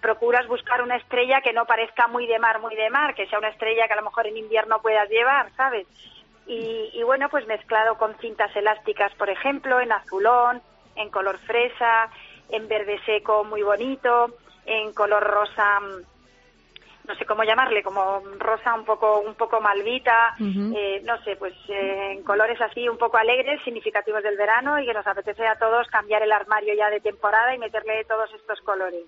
[0.00, 3.38] procuras buscar una estrella que no parezca muy de mar, muy de mar, que sea
[3.38, 5.86] una estrella que a lo mejor en invierno puedas llevar, ¿sabes?
[6.46, 10.62] Y, y bueno, pues mezclado con cintas elásticas, por ejemplo, en azulón,
[11.00, 12.08] en color fresa,
[12.50, 14.36] en verde seco muy bonito,
[14.66, 20.36] en color rosa, mm, no sé cómo llamarle, como rosa un poco un poco malvita,
[20.38, 24.86] eh, no sé, pues eh, en colores así un poco alegres, significativos del verano y
[24.86, 28.60] que nos apetece a todos cambiar el armario ya de temporada y meterle todos estos
[28.60, 29.04] colores.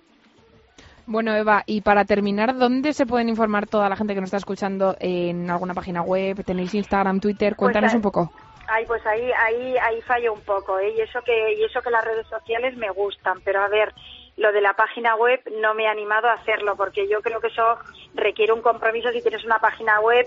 [1.05, 4.37] Bueno, Eva, y para terminar, ¿dónde se pueden informar toda la gente que nos está
[4.37, 6.43] escuchando en alguna página web?
[6.45, 7.55] ¿Tenéis Instagram, Twitter?
[7.57, 8.31] Cuéntanos Pues, un poco.
[8.67, 10.93] Ay, pues ahí, ahí, ahí fallo un poco, ¿eh?
[10.97, 13.93] Y eso que, y eso que las redes sociales me gustan, pero a ver,
[14.37, 17.47] lo de la página web no me he animado a hacerlo, porque yo creo que
[17.47, 17.77] eso
[18.13, 20.25] requiere un compromiso si tienes una página web,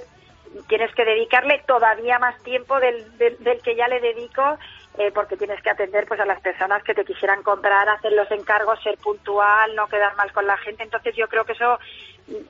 [0.68, 4.58] tienes que dedicarle todavía más tiempo del, del, del que ya le dedico
[4.98, 8.30] eh, porque tienes que atender pues a las personas que te quisieran comprar, hacer los
[8.30, 10.84] encargos, ser puntual, no quedar mal con la gente.
[10.84, 11.78] Entonces yo creo que eso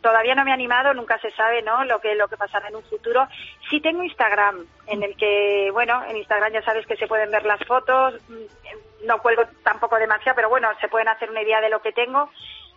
[0.01, 1.85] todavía no me ha animado, nunca se sabe, ¿no?
[1.85, 3.27] Lo que lo que pasará en un futuro.
[3.69, 7.45] Sí tengo Instagram, en el que, bueno, en Instagram ya sabes que se pueden ver
[7.45, 11.69] las fotos, mm, no cuelgo tampoco demasiado, pero bueno, se pueden hacer una idea de
[11.71, 12.31] lo que tengo.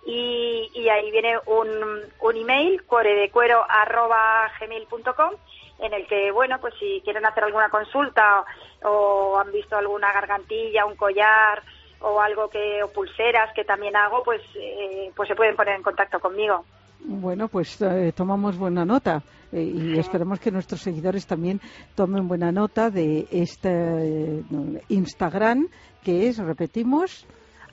[0.06, 5.34] Y, y ahí viene un, un email, cuoredecuero.gmail.com
[5.80, 8.44] en el que, bueno, pues si quieren hacer alguna consulta
[8.84, 11.62] o, o han visto alguna gargantilla, un collar
[12.02, 15.84] o algo que, o pulseras que también hago, pues, eh, pues se pueden poner en
[15.84, 16.66] contacto conmigo.
[17.06, 21.60] Bueno, pues eh, tomamos buena nota eh, y esperemos que nuestros seguidores también
[21.96, 24.44] tomen buena nota de este eh,
[24.90, 25.68] Instagram
[26.04, 27.26] que es, repetimos,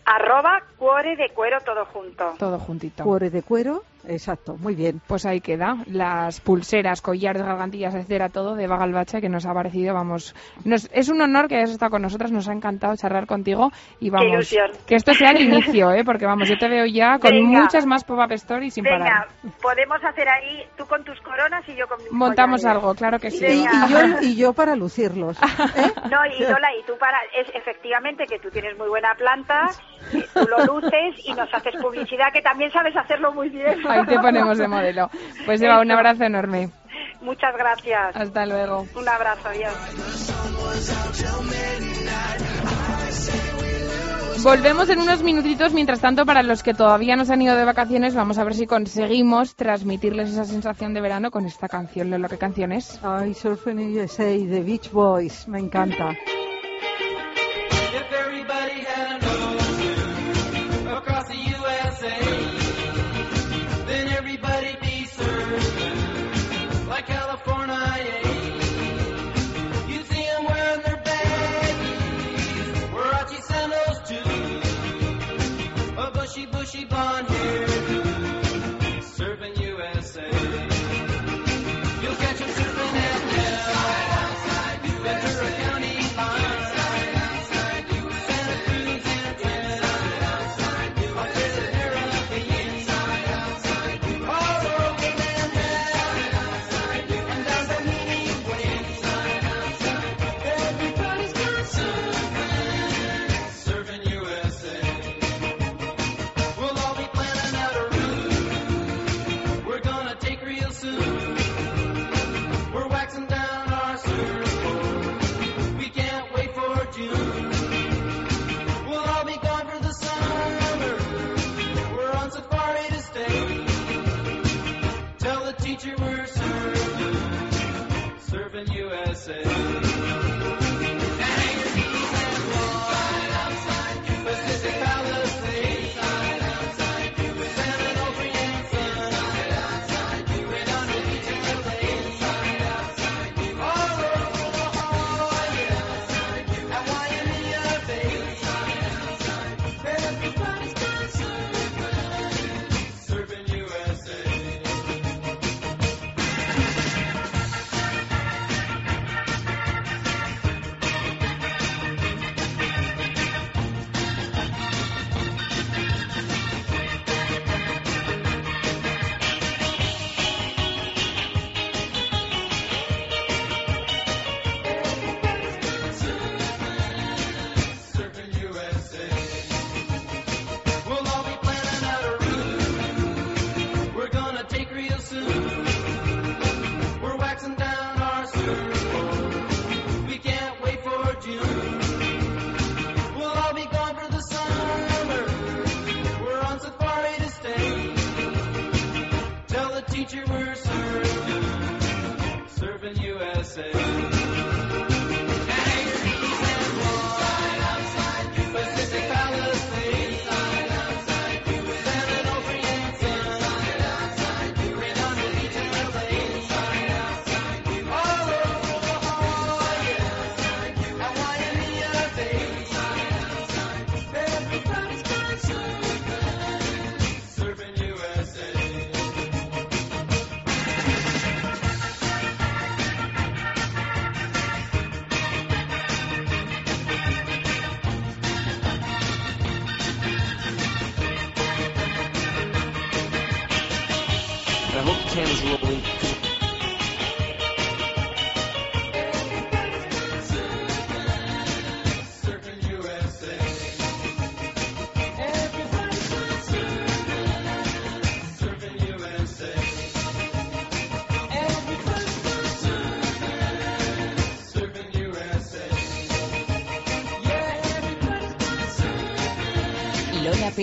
[0.07, 2.35] Arroba cuore de cuero todo junto.
[2.39, 3.03] Todo juntito.
[3.03, 3.83] cuore de cuero.
[4.09, 5.01] Exacto, muy bien.
[5.07, 9.95] Pues ahí queda, las pulseras, collares, gargantillas, etcétera, todo de Bagalbache que nos ha parecido,
[9.95, 13.71] vamos, nos, es un honor que hayas estado con nosotras, nos ha encantado charlar contigo
[14.01, 14.71] y vamos, ilusión.
[14.87, 16.05] que esto sea el inicio, ¿eh?
[16.05, 17.63] porque vamos, yo te veo ya con Venga.
[17.63, 19.29] muchas más pop-up stories sin Venga, parar.
[19.61, 22.83] podemos hacer ahí tú con tus coronas y yo con mis Montamos collares.
[22.83, 23.45] algo, claro que sí.
[23.45, 25.37] Y, yo, y yo para lucirlos.
[25.39, 25.93] ¿eh?
[26.11, 29.67] No, y Lola, y tú para, es efectivamente que tú tienes muy buena planta,
[30.13, 33.81] tú lo luces y nos haces publicidad, que también sabes hacerlo muy bien.
[34.01, 35.11] Ahí te ponemos de modelo.
[35.45, 36.71] Pues Eva, un abrazo enorme.
[37.21, 38.15] Muchas gracias.
[38.15, 38.87] Hasta luego.
[38.95, 39.75] Un abrazo, adiós.
[44.43, 45.73] Volvemos en unos minutitos.
[45.73, 48.55] Mientras tanto, para los que todavía no se han ido de vacaciones, vamos a ver
[48.55, 52.11] si conseguimos transmitirles esa sensación de verano con esta canción.
[52.11, 53.01] Lola, ¿qué canción es?
[53.03, 56.15] Ay, Surfing USA de Beach Boys, me encanta.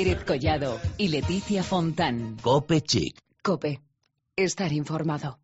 [0.03, 2.35] Pérez Collado y Leticia Fontán.
[2.41, 3.17] Cope Chic.
[3.41, 3.79] Cope.
[4.35, 5.39] Estar informado.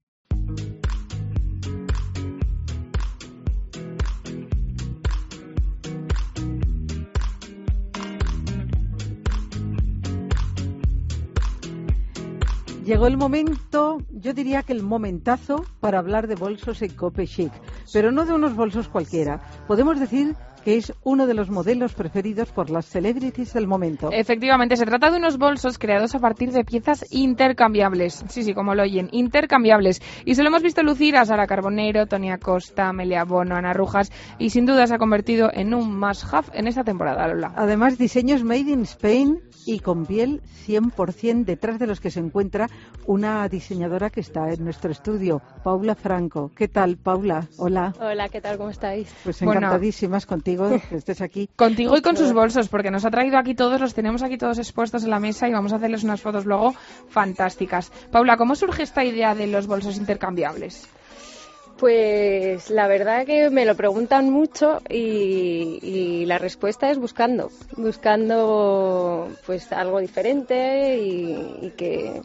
[12.84, 17.54] Llegó el momento, yo diría que el momentazo para hablar de bolsos en Cope Chic,
[17.94, 19.40] pero no de unos bolsos cualquiera.
[19.68, 20.36] Podemos decir
[20.70, 24.12] que es uno de los modelos preferidos por las celebrities del momento.
[24.12, 28.24] Efectivamente, se trata de unos bolsos creados a partir de piezas intercambiables.
[28.30, 30.00] Sí, sí, como lo oyen, intercambiables.
[30.26, 34.12] Y se lo hemos visto lucir a Sara Carbonero, Tony Acosta, Amelia Bono, Ana Rujas
[34.38, 37.52] y sin duda se ha convertido en un must-have en esta temporada, Lola.
[37.56, 42.70] Además, diseños made in Spain y con piel 100% detrás de los que se encuentra
[43.08, 46.52] una diseñadora que está en nuestro estudio, Paula Franco.
[46.56, 47.48] ¿Qué tal, Paula?
[47.58, 47.94] Hola.
[48.00, 48.58] Hola, ¿qué tal?
[48.58, 49.12] ¿Cómo estáis?
[49.24, 49.60] Pues Bueno.
[49.62, 50.59] encantadísimas contigo
[50.90, 51.50] que estés aquí.
[51.56, 54.58] Contigo y con sus bolsos, porque nos ha traído aquí todos, los tenemos aquí todos
[54.58, 56.74] expuestos en la mesa y vamos a hacerles unas fotos luego
[57.10, 57.92] fantásticas.
[58.12, 60.88] Paula, ¿cómo surge esta idea de los bolsos intercambiables?
[61.80, 69.30] Pues la verdad que me lo preguntan mucho y, y la respuesta es buscando, buscando
[69.46, 72.22] pues algo diferente y, y que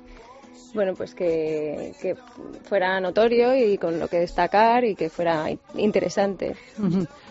[0.74, 2.16] bueno pues que, que
[2.64, 6.56] fuera notorio y con lo que destacar y que fuera interesante.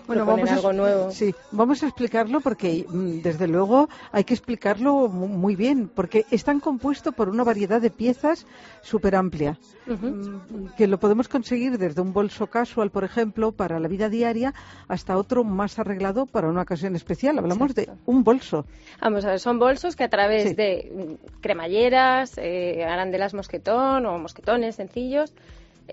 [0.07, 1.11] Bueno, vamos a, algo nuevo.
[1.11, 6.25] Sí, vamos a explicarlo porque, mm, desde luego, hay que explicarlo mu- muy bien, porque
[6.29, 8.45] están compuestos por una variedad de piezas
[8.81, 13.87] súper amplia, mm, que lo podemos conseguir desde un bolso casual, por ejemplo, para la
[13.87, 14.53] vida diaria,
[14.87, 17.37] hasta otro más arreglado para una ocasión especial.
[17.39, 18.65] Hablamos de un bolso.
[19.01, 20.55] Vamos a ver, son bolsos que a través Sí.
[20.55, 25.33] de mm, cremalleras, eh, arandelas mosquetón o mosquetones sencillos,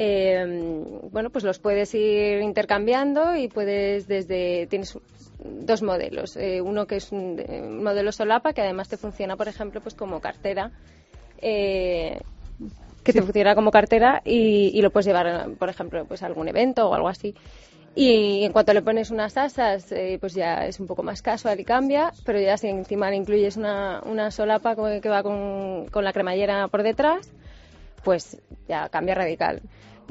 [0.02, 0.44] eh,
[1.12, 4.96] bueno, pues los puedes ir intercambiando y puedes desde tienes
[5.44, 9.48] dos modelos, eh, uno que es un, un modelo solapa que además te funciona, por
[9.48, 10.70] ejemplo, pues como cartera.
[11.42, 12.18] eh,
[13.02, 16.48] que te funciona como cartera y, y lo puedes llevar, por ejemplo, pues a algún
[16.48, 17.34] evento o algo así.
[17.94, 21.58] Y en cuanto le pones unas asas, eh, pues ya es un poco más casual
[21.58, 26.04] y cambia, pero ya si encima le incluyes una, una solapa que va con, con
[26.04, 27.32] la cremallera por detrás,
[28.04, 29.60] pues ya cambia radical.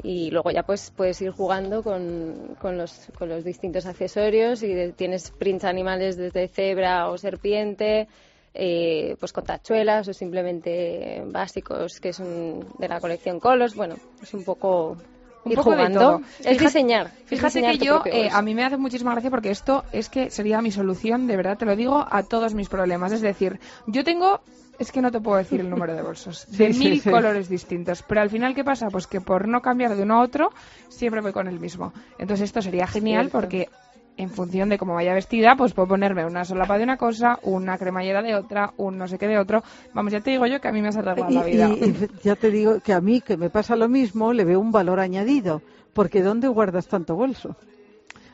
[0.02, 4.72] Y luego ya pues puedes ir jugando con, con, los, con los distintos accesorios y
[4.72, 8.08] de- tienes prints animales desde cebra o serpiente,
[8.54, 13.74] eh, pues con tachuelas o simplemente básicos que son de la colección Colos.
[13.74, 14.96] Bueno, es un poco
[15.44, 15.98] Un ir poco de jugando.
[16.00, 16.20] todo.
[16.38, 17.06] Es Fíjate- diseñar.
[17.06, 20.08] es Fíjate diseñar que yo, eh, a mí me hace muchísima gracia porque esto es
[20.08, 23.12] que sería mi solución, de verdad, te lo digo, a todos mis problemas.
[23.12, 24.40] Es decir, yo tengo,
[24.80, 27.10] es que no te puedo decir el número de bolsos, de Sí, mil sí.
[27.10, 28.88] colores distintos, pero al final, ¿qué pasa?
[28.90, 30.50] Pues que por no cambiar de uno a otro,
[30.88, 31.92] siempre voy con el mismo.
[32.18, 33.68] Entonces esto sería genial porque
[34.16, 37.78] en función de cómo vaya vestida, pues puedo ponerme una solapa de una cosa, una
[37.78, 39.62] cremallera de otra, un no sé qué de otro.
[39.94, 41.68] Vamos, ya te digo yo que a mí me has arreglado Y, la vida.
[41.68, 44.60] y- y ya te digo que a mí, que me pasa lo mismo, le veo
[44.60, 45.62] un valor añadido.
[45.94, 47.56] Porque ¿dónde guardas tanto bolso?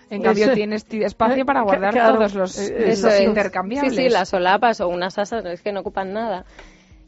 [0.08, 3.14] En cambio, Eso- tienes ti- espacio para Eh, guardar claro, todos los, eh, Eso los
[3.16, 3.20] es.
[3.22, 3.94] intercambiables.
[3.94, 6.44] Sí, sí, las solapas o unas asas es que no ocupan nada.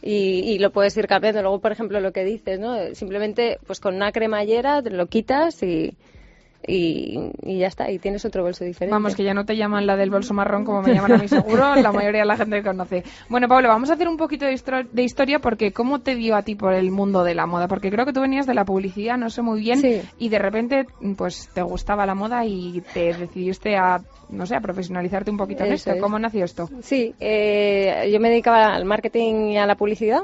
[0.02, 1.42] Y, y lo puedes ir cambiando.
[1.42, 2.76] Luego, por ejemplo, lo que dices, ¿no?
[2.94, 5.96] Simplemente, pues con una cremallera te lo quitas y,
[6.66, 7.90] y, y ya está.
[7.90, 8.92] Y tienes otro bolso diferente.
[8.92, 11.28] Vamos, que ya no te llaman la del bolso marrón como me llaman a mí
[11.28, 13.04] seguro, la mayoría de la gente que conoce.
[13.28, 16.54] Bueno, Pablo, vamos a hacer un poquito de, historia porque ¿cómo te dio a ti
[16.56, 17.68] por el mundo de la moda?
[17.68, 20.02] Porque creo que tú venías de la publicidad, no sé muy bien, Sí.
[20.18, 24.60] y de repente pues te gustaba la moda y te decidiste a, no sé, a
[24.60, 25.92] profesionalizarte un poquito en Eso esto.
[25.92, 26.02] es.
[26.02, 26.68] ¿Cómo nació esto?
[26.82, 30.22] Sí, eh, yo me dedicaba al marketing y a la publicidad.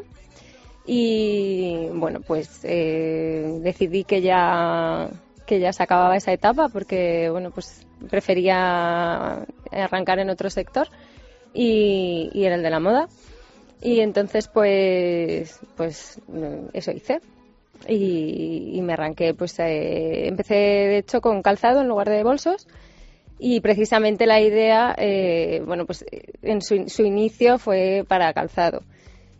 [0.86, 5.08] Y bueno, pues eh, decidí que ya
[5.46, 10.88] que ya se acababa esa etapa porque bueno pues prefería arrancar en otro sector
[11.52, 13.08] y, y era el de la moda.
[13.82, 17.20] Y entonces pues pues mm, eso hice.
[17.88, 22.66] Y, y me arranqué pues eh, empecé de hecho con calzado en lugar de bolsos.
[23.38, 26.04] Y precisamente la idea, eh, bueno, pues
[26.42, 28.82] en su, su inicio fue para calzado.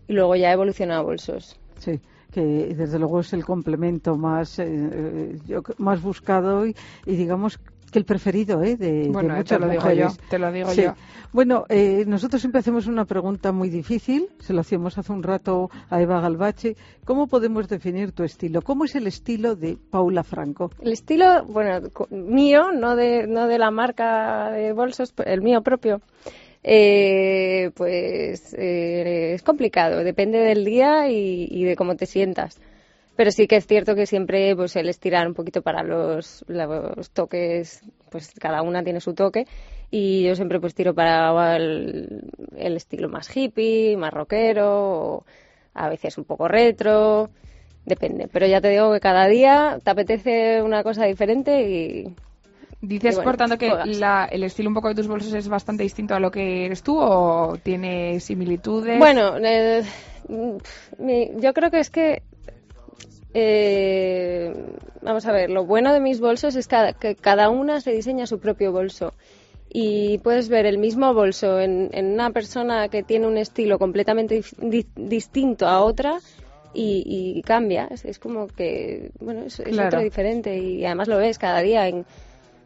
[0.09, 1.57] Y luego ya evolucionó a bolsos.
[1.79, 2.01] Sí,
[2.35, 6.75] que desde luego es el complemento más, eh, eh, yo- más buscado y,
[7.07, 7.59] y digamos
[7.93, 8.77] que el preferido ¿eh?
[8.77, 10.83] de, de Bueno, muchas te lo digo yo, te lo digo Sí.
[10.83, 10.95] yo.
[11.33, 15.71] Bueno, eh, nosotros siempre hacemos una pregunta muy difícil, se lo hacíamos hace un rato
[15.91, 16.77] a Eva Galvache.
[17.05, 18.63] ¿Cómo podemos definir tu estilo?
[18.63, 20.71] ¿Cómo es el estilo de Paula Franco?
[20.81, 26.01] El estilo, bueno, mío, no de, no de la marca de bolsos, el mío propio,
[26.65, 32.59] eh, pues eh, es complicado, depende del día y, de cómo te sientas.
[33.17, 36.45] Pero sí que es cierto que siempre pues el estirar un poquito para los,
[37.13, 39.47] toques, pues cada una tiene su toque
[39.91, 45.25] Y yo siempre pues tiro para el, el estilo más hippie, más rockero, o
[45.75, 47.31] a veces un poco retro,
[47.85, 48.29] depende.
[48.33, 52.15] Pero ya te digo que cada día te apetece una cosa diferente y
[52.87, 55.83] Dices, bueno, por tanto, que la- el estilo un poco de tus bolsos es bastante
[55.83, 58.99] distinto a lo que eres tú o tiene similitudes.
[58.99, 59.83] Bueno, eh,
[60.29, 60.57] mm,
[60.99, 62.23] mi- yo creo que es que.
[63.37, 64.55] eh,
[65.03, 66.69] vamos a ver, lo bueno de mis bolsos es
[67.01, 69.13] que cada una se diseña su propio bolso.
[69.77, 74.41] Y puedes ver el mismo bolso en, en una persona que tiene un estilo completamente
[74.59, 76.21] di- distinto a otra
[76.73, 77.03] y,
[77.37, 77.89] y cambia.
[77.91, 79.89] Es, es como que, bueno, es, es Claro.
[79.89, 82.07] otro diferente y además lo ves cada día en.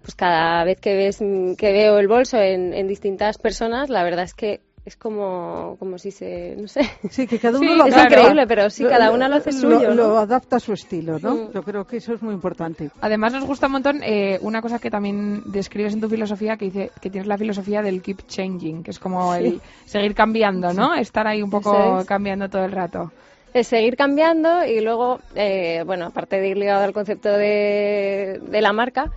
[0.08, 4.24] Pues cada vez que ves que veo el bolso en, en distintas personas, la verdad
[4.24, 6.80] es que es como, como si se, no sé.
[7.10, 8.14] Sí, que cada Sí, uno lo es adapta.
[8.20, 10.18] increíble, pero sí, cada una lo hace suyo, Lo, ¿no?
[10.18, 11.34] adapta a su estilo, ¿no?
[11.34, 11.52] Mm.
[11.52, 12.88] Yo creo que eso es muy importante.
[13.02, 16.64] Además nos gusta un montón eh, una cosa que también describes en tu filosofía que
[16.64, 20.94] dice que tienes la filosofía del keep changing, que es como el seguir cambiando, ¿no?
[20.94, 22.06] Estar ahí un poco es.
[22.06, 23.12] cambiando todo el rato.
[23.52, 28.60] es seguir cambiando y luego, eh, bueno, aparte de ir ligado al concepto de, de
[28.62, 29.12] la marca,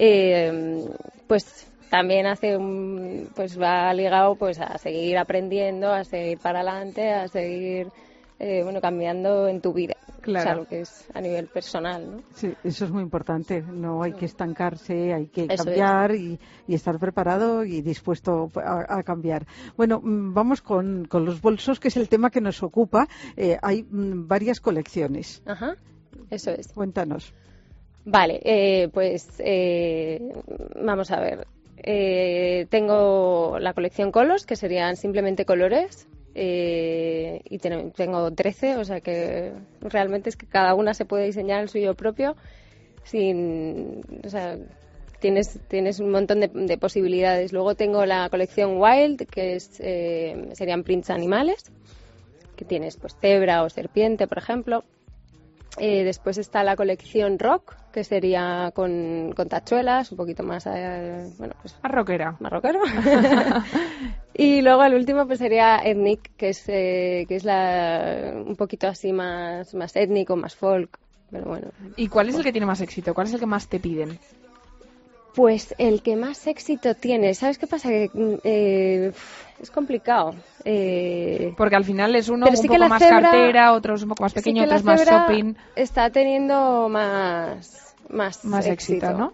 [0.00, 0.84] eh,
[1.26, 7.10] pues también hace un, pues va ligado pues a seguir aprendiendo, a seguir para adelante,
[7.12, 7.88] a seguir
[8.38, 10.40] eh, bueno cambiando en tu vida, Claro.
[10.40, 12.22] o sea, lo que es a nivel personal, ¿no?
[12.34, 13.62] Sí, eso es muy importante.
[13.62, 16.38] No hay que estancarse, hay que Eso cambiar y,
[16.68, 19.46] y estar preparado y dispuesto a, a cambiar.
[19.76, 23.08] Bueno, mm, vamos con, con los bolsos, que es el tema que nos ocupa.
[23.36, 25.42] Eh, hay mm, varias colecciones.
[25.46, 25.74] Ajá,
[26.30, 26.68] eso es.
[26.72, 27.32] Cuéntanos.
[28.10, 30.18] Vale, eh, pues eh,
[30.82, 31.46] vamos a ver.
[31.76, 36.06] Eh, tengo la colección Colos, que serían simplemente colores.
[36.40, 41.24] eh, y ten- tengo 13, o sea que realmente es que cada una se puede
[41.26, 42.36] diseñar el suyo propio.
[43.04, 44.56] Sin, o sea,
[45.20, 47.52] tienes, tienes un montón de, de posibilidades.
[47.52, 51.64] Luego tengo la colección Wild, que es, eh, serían prints animales,
[52.56, 54.84] que tienes pues cebra o serpiente, por ejemplo.
[55.80, 61.30] Eh, después está la colección Rock, que sería con, con tachuelas, un poquito más, eh,
[61.38, 62.36] bueno, pues Más rockera.
[62.40, 62.80] más rockero.
[64.34, 68.86] y luego el último pues sería Ethnic, que es, eh, que es la, un poquito
[68.88, 70.98] así más, más étnico, más folk.
[71.30, 73.12] Pero bueno, ¿Y cuál es el que tiene más éxito?
[73.12, 74.18] ¿Cuál es el que más te piden?
[75.34, 77.88] Pues el que más éxito tiene, ¿sabes qué pasa?
[77.88, 79.12] Que mm, eh,
[79.60, 80.34] es complicado.
[80.64, 84.08] Eh, Porque al final es uno un sí poco más cebra- cartera, otro es un
[84.08, 85.54] poco más sí pequeño, otro es más shopping.
[85.76, 89.32] Está teniendo más, más, Más éxito, ¿no?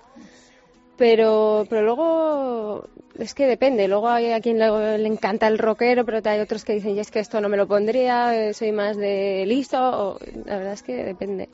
[0.96, 2.84] Pero, pero luego
[3.18, 3.88] es que depende.
[3.88, 7.02] Luego hay a quien le, le encanta el rockero, pero hay otros que dicen, ya
[7.02, 9.78] es que esto no me lo pondría, eh, soy más de liso.
[9.80, 11.48] o- la verdad es que depende.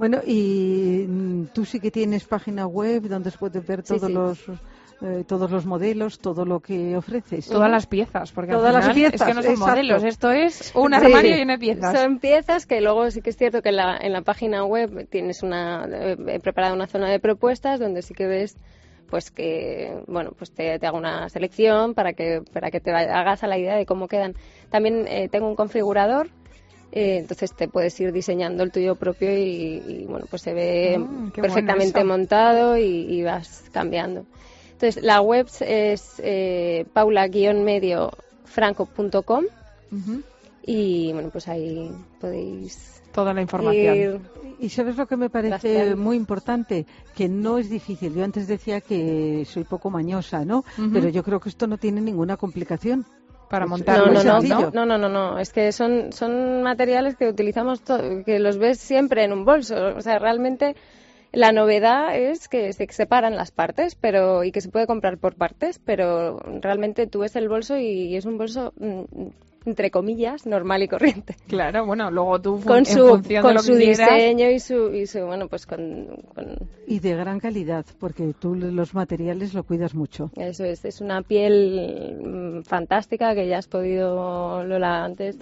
[0.00, 4.06] Bueno, y mm, tú sí que tienes página web donde se puede ver Sí, todos
[4.06, 4.12] sí.
[4.14, 4.38] los
[5.02, 7.46] eh, todos los modelos, todo lo que ofreces.
[7.48, 9.72] Todas las piezas, porque Todas al las piezas, es que no son exacto.
[9.72, 10.94] modelos, esto es un Sí.
[11.04, 11.98] armario lleno de piezas.
[12.00, 15.06] Son piezas que luego sí que es cierto que en la, en la página web
[15.10, 18.56] tienes una, eh, he preparado una zona de propuestas donde sí que ves
[19.10, 23.42] pues que bueno pues te, te hago una selección para que para que te hagas
[23.42, 24.34] a la idea de cómo quedan
[24.70, 26.28] también eh, tengo un configurador
[26.92, 30.96] eh, entonces te puedes ir diseñando el tuyo propio y, y, bueno pues se ve
[30.98, 34.24] Ah, perfectamente bueno montado y, y vas cambiando
[34.72, 39.44] entonces la web es eh, paula-medio-franco.com
[39.92, 40.22] Ujú.
[40.64, 43.96] y bueno, pues ahí podéis Toda la información.
[43.96, 44.20] ir.
[44.60, 46.86] Y sabes lo que me parece muy importante,
[47.16, 48.14] que no es difícil.
[48.14, 50.64] Yo antes decía que soy poco mañosa, ¿no?
[50.92, 53.04] Pero yo creo que esto no tiene ninguna complicación.
[53.50, 57.28] Para montar No, no, no, no, no, no, no, es que son, son materiales que
[57.28, 57.82] utilizamos,
[58.24, 59.96] que los ves siempre en un bolso.
[59.96, 60.76] O sea, realmente
[61.32, 65.34] la novedad es que se separan las partes pero y que se puede comprar por
[65.34, 69.26] partes, pero realmente tú ves el bolso y es un bolso, mm,
[69.66, 71.36] entre comillas, normal y corriente.
[71.48, 74.50] Claro, bueno, luego tú Con en su, función de con lo su que quieras, diseño
[74.50, 76.56] y su, y su, bueno, pues con, con
[76.86, 80.30] Y de gran calidad, porque tú los materiales lo cuidas mucho.
[80.36, 85.36] Eso es, es una piel mm, fantástica que ya has podido, Lola, antes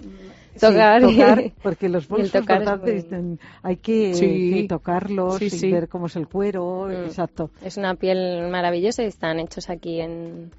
[0.59, 1.01] tocar.
[1.01, 4.51] Sí, tocar, porque los bolsos, tocar muy- hay que, Sí.
[4.53, 5.71] que tocarlos Sí, y sí.
[5.71, 7.05] ver cómo es el cuero, Mm.
[7.05, 7.49] exacto.
[7.63, 10.51] Es una piel maravillosa y están hechos aquí en,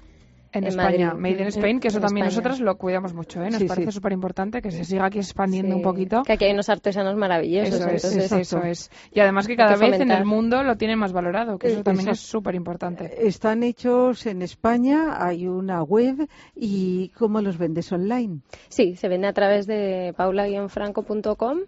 [0.53, 1.21] en, en España, Madrid.
[1.21, 2.41] Made in Spain, que eso En también España.
[2.41, 3.49] nosotros lo cuidamos mucho, ¿eh?
[3.49, 3.95] Nos Sí, parece sí.
[3.95, 6.23] súper importante que se siga aquí expandiendo Sí, un poquito.
[6.23, 7.75] Que aquí hay unos artesanos maravillosos.
[7.75, 8.91] Eso es, entonces, eso es.
[9.13, 11.79] Y además que cada que vez en el mundo lo tienen más valorado, que eso
[11.79, 13.27] Eh, también es súper importante.
[13.27, 18.39] Están hechos en España, hay una web y ¿cómo los vendes online?
[18.69, 21.59] Sí, se vende a través de paula-franco.com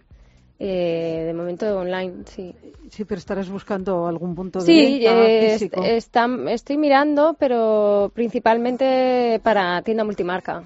[0.65, 2.55] Eh, de momento online, sí.
[2.93, 5.81] Sí, pero estarás buscando algún punto de Sí, venta eh, físico.
[5.93, 6.15] est-
[6.49, 10.63] estoy mirando, pero principalmente para tienda multimarca.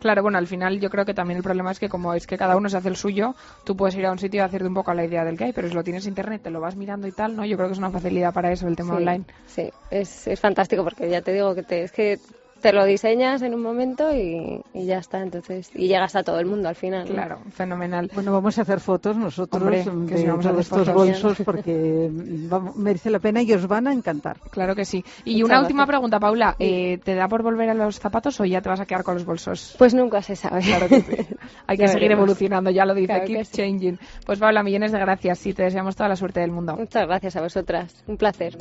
[0.00, 2.36] Claro, bueno, al final yo creo que también el problema es que como es que
[2.36, 3.34] cada uno se hace el suyo,
[3.64, 5.52] tú puedes ir a un sitio y hacerte un poco la idea del que hay,
[5.52, 7.44] pero si lo tienes en internet, te lo vas mirando y tal, ¿no?
[7.46, 9.24] Yo creo que es una facilidad para eso el tema Sí, online.
[9.44, 12.20] Sí, es, es fantástico porque ya te digo que te, es que
[12.62, 16.38] te lo diseñas en un momento y, y ya está, entonces y llegas a todo
[16.38, 17.06] el mundo al final.
[17.08, 17.12] ¿no?
[17.14, 18.10] Claro, fenomenal.
[18.14, 22.08] Bueno, vamos a hacer fotos nosotros Hombre, que de vamos a todos estos bolsos porque
[22.12, 24.38] vamos- merece la pena y os van a encantar.
[24.50, 25.04] Claro que sí.
[25.24, 25.88] Y Muchas una última gracias.
[25.88, 26.56] pregunta, Paula.
[26.58, 29.14] eh, ¿Te da por volver a los zapatos o ya te vas a quedar con
[29.14, 29.74] los bolsos?
[29.78, 30.62] Pues nunca se sabe.
[30.62, 31.16] Claro que sí.
[31.66, 32.22] Hay que Ya seguir veremos.
[32.24, 33.56] evolucionando, ya lo dice, Claro keep sí.
[33.56, 33.98] changing.
[34.24, 36.76] Pues Paula, millones de gracias y te deseamos toda la suerte del mundo.
[36.76, 38.04] Muchas gracias a vosotras.
[38.06, 38.56] Un placer.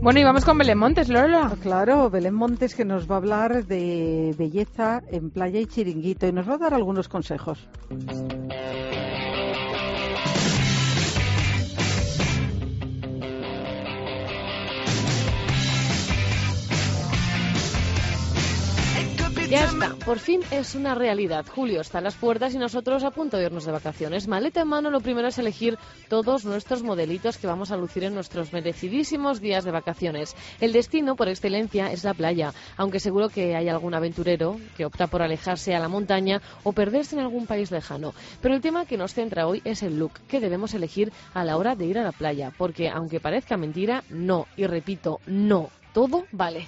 [0.00, 1.52] Bueno, y vamos con Belén Montes, Lola.
[1.60, 6.32] Claro, Belén Montes que nos va a hablar de belleza en playa y chiringuito y
[6.32, 7.68] nos va a dar algunos consejos.
[19.50, 21.46] Ya está, por fin es una realidad.
[21.48, 24.28] Julio está a las puertas y nosotros a punto de irnos de vacaciones.
[24.28, 25.78] Maleta en mano, lo primero es elegir
[26.10, 30.36] todos nuestros modelitos que vamos a lucir en nuestros merecidísimos días de vacaciones.
[30.60, 35.06] El destino por excelencia es la playa, aunque seguro que hay algún aventurero que opta
[35.06, 38.12] por alejarse a la montaña o perderse en algún país lejano.
[38.42, 41.56] Pero el tema que nos centra hoy es el look que debemos elegir a la
[41.56, 46.26] hora de ir a la playa, porque aunque parezca mentira, no, y repito, no, todo
[46.32, 46.66] vale.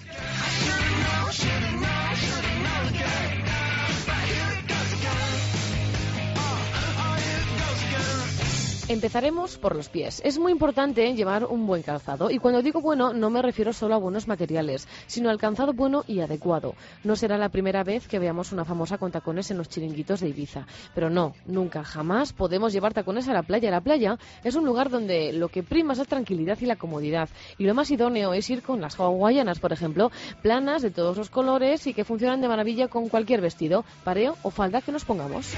[8.90, 10.20] Empezaremos por los pies.
[10.24, 13.94] Es muy importante llevar un buen calzado y cuando digo bueno no me refiero solo
[13.94, 16.74] a buenos materiales, sino al calzado bueno y adecuado.
[17.04, 20.30] No será la primera vez que veamos una famosa con tacones en los chiringuitos de
[20.30, 23.70] Ibiza, pero no, nunca, jamás podemos llevar tacones a la playa.
[23.70, 27.28] La playa es un lugar donde lo que prima es la tranquilidad y la comodidad
[27.58, 30.10] y lo más idóneo es ir con las hawaianas, por ejemplo,
[30.42, 34.50] planas de todos los colores y que funcionan de maravilla con cualquier vestido, pareo o
[34.50, 35.54] falda que nos pongamos.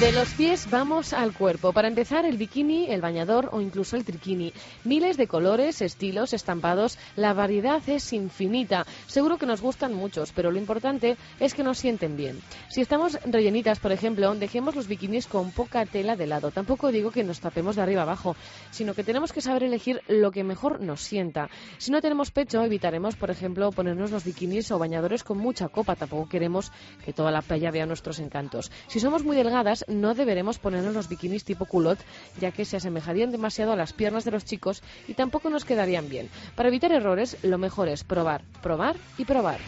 [0.00, 1.72] De los pies vamos al cuerpo.
[1.72, 4.52] Para empezar, el bikini, el bañador o incluso el triquini.
[4.84, 6.96] Miles de colores, estilos, estampados.
[7.16, 8.86] La variedad es infinita.
[9.08, 12.40] Seguro que nos gustan muchos, pero lo importante es que nos sienten bien.
[12.68, 16.52] Si estamos rellenitas, por ejemplo, dejemos los bikinis con poca tela de lado.
[16.52, 18.36] Tampoco digo que nos tapemos de arriba abajo,
[18.70, 21.50] sino que tenemos que saber elegir lo que mejor nos sienta.
[21.78, 25.96] Si no tenemos pecho, evitaremos, por ejemplo, ponernos los bikinis o bañadores con mucha copa.
[25.96, 26.70] Tampoco queremos
[27.04, 28.70] que toda la playa vea nuestros encantos.
[28.86, 31.98] Si somos muy delgadas, no deberemos ponernos los bikinis tipo culot,
[32.40, 36.08] ya que se asemejarían demasiado a las piernas de los chicos y tampoco nos quedarían
[36.08, 36.28] bien.
[36.54, 39.58] Para evitar errores, lo mejor es probar, probar y probar.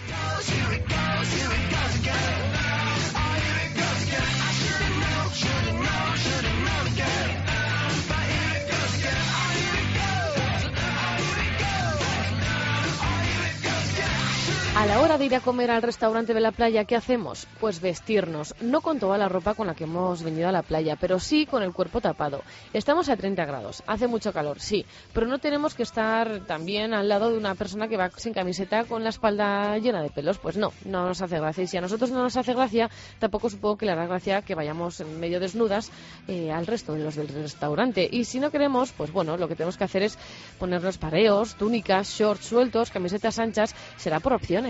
[14.81, 17.47] A la hora de ir a comer al restaurante de la playa, ¿qué hacemos?
[17.61, 20.97] Pues vestirnos, no con toda la ropa con la que hemos venido a la playa,
[20.99, 22.43] pero sí con el cuerpo tapado.
[22.73, 27.11] Estamos a 30 grados, hace mucho calor, sí, pero no tenemos que estar también al
[27.11, 30.57] lado de una persona que va sin camiseta con la espalda llena de pelos, pues
[30.57, 31.65] no, no nos hace gracia.
[31.65, 34.55] Y si a nosotros no nos hace gracia, tampoco supongo que le hará gracia que
[34.55, 35.93] vayamos medio desnudas
[36.27, 38.09] eh, al resto de los del restaurante.
[38.11, 40.17] Y si no queremos, pues bueno, lo que tenemos que hacer es
[40.59, 44.70] ponernos pareos, túnicas, shorts sueltos, camisetas anchas, será por opciones.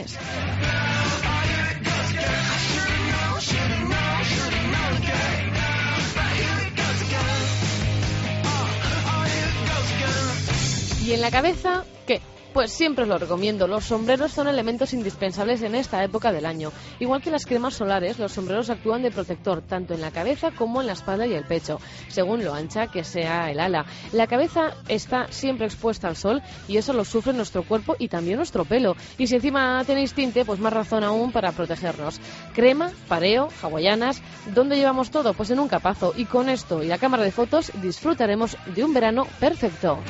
[11.02, 12.20] ¿Y en la cabeza qué?
[12.52, 13.68] Pues siempre os lo recomiendo.
[13.68, 16.72] Los sombreros son elementos indispensables en esta época del año.
[16.98, 20.80] Igual que las cremas solares, los sombreros actúan de protector tanto en la cabeza como
[20.80, 23.86] en la espalda y el pecho, según lo ancha que sea el ala.
[24.12, 28.36] La cabeza está siempre expuesta al sol y eso lo sufre nuestro cuerpo y también
[28.36, 28.96] nuestro pelo.
[29.16, 32.20] Y si encima tenéis tinte, pues más razón aún para protegernos.
[32.52, 34.22] Crema, pareo, hawaianas.
[34.54, 35.34] ¿Dónde llevamos todo?
[35.34, 36.14] Pues en un capazo.
[36.16, 40.00] Y con esto y la cámara de fotos disfrutaremos de un verano perfecto.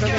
[0.00, 0.12] Pues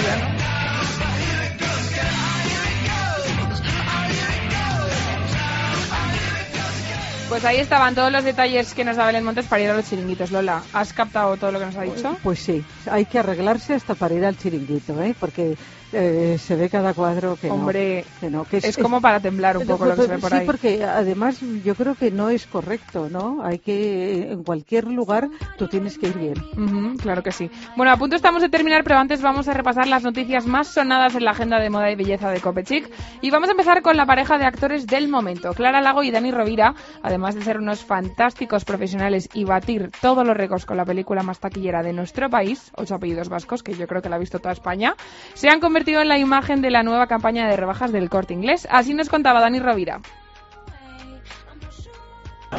[7.30, 9.88] Pues ahí estaban todos los detalles que nos da Belén Montes para ir a los
[9.88, 10.32] chiringuitos.
[10.32, 12.18] Lola, ¿has captado todo lo que nos ha dicho?
[12.24, 15.16] Pues sí, hay que arreglarse hasta para ir al chiringuito, ¿eh?
[15.18, 15.56] porque
[15.92, 18.20] eh, se ve cada cuadro que Hombre, no.
[18.20, 20.38] Que no que es, como para temblar un poco lo que se ve por sí,
[20.38, 20.46] ahí.
[20.46, 23.44] porque además yo creo que no es correcto, ¿no?
[23.44, 26.98] Hay que, en cualquier lugar, tú tienes que ir bien.
[26.98, 27.50] Claro que sí.
[27.76, 31.16] Bueno, a punto estamos de terminar, pero antes vamos a repasar las noticias más sonadas
[31.16, 32.90] en la agenda de moda y belleza de Copechic.
[33.22, 36.32] Y vamos a empezar con la pareja de actores del momento, Clara Lago y Dani
[36.32, 41.24] Rovira, además de ser unos fantásticos profesionales y batir todos los récords con la película
[41.24, 44.40] más taquillera de nuestro país, ocho apellidos vascos, que yo creo que la ha visto
[44.40, 44.96] toda España,
[45.34, 48.68] se han convertido en la imagen de la nueva campaña de rebajas del corte inglés.
[48.70, 50.00] Así nos contaba Dani Rovira.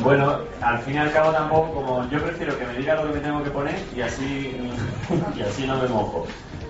[0.02, 3.14] Bueno, al fin y al cabo tampoco, como yo prefiero que me diga lo que
[3.18, 4.56] me tengo que poner y así,
[5.36, 6.26] y así no me mojo.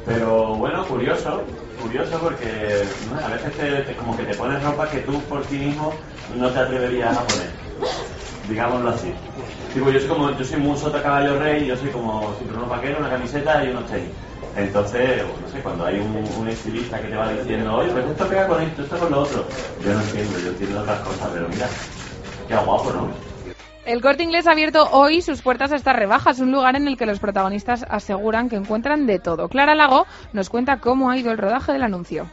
[0.07, 1.43] Pero bueno, curioso,
[1.81, 2.83] curioso porque
[3.13, 3.25] ¿no?
[3.25, 5.93] a veces te- te- como que te pones ropa que tú por ti mismo
[6.37, 7.51] no te atreverías a poner,
[8.49, 9.13] digámoslo así.
[9.75, 12.99] Digo, yo soy como, yo soy muy sota caballo rey, yo soy como cinturón vaquero,
[13.01, 14.09] una camiseta y unos tenis.
[14.57, 18.27] Entonces, no sé, cuando hay un, un estilista que te va diciendo, oye, pues esto
[18.27, 19.45] pega con esto, esto con lo otro,
[19.85, 21.67] yo no entiendo, yo entiendo otras cosas, pero mira,
[22.49, 23.31] qué guapo, ¿no?
[23.87, 26.97] El Corte Inglés ha abierto hoy sus puertas a estas rebajas, un lugar en el
[26.97, 29.49] que los protagonistas aseguran que encuentran de todo.
[29.49, 32.27] Clara Lago nos cuenta cómo ha ido el rodaje del anuncio.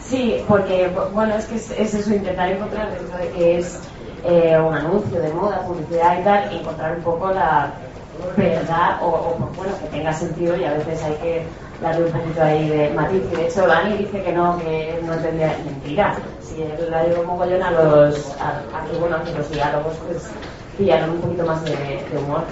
[0.00, 3.80] Sí, porque bueno, es que es, es eso, intentar encontrar dentro de que es
[4.24, 7.72] eh, un anuncio de moda, publicidad y tal, encontrar un poco la
[8.36, 11.42] verdad o, bueno, que tenga sentido y a veces hay que
[11.82, 13.22] darle un poquito ahí de matiz.
[13.32, 16.16] Y de hecho Dani dice que no, que no entendía mentira.
[16.40, 20.30] Si él la dio mogollón a los, a, a bueno, a los diálogos pues
[20.76, 22.44] pillaron un poquito más de humor.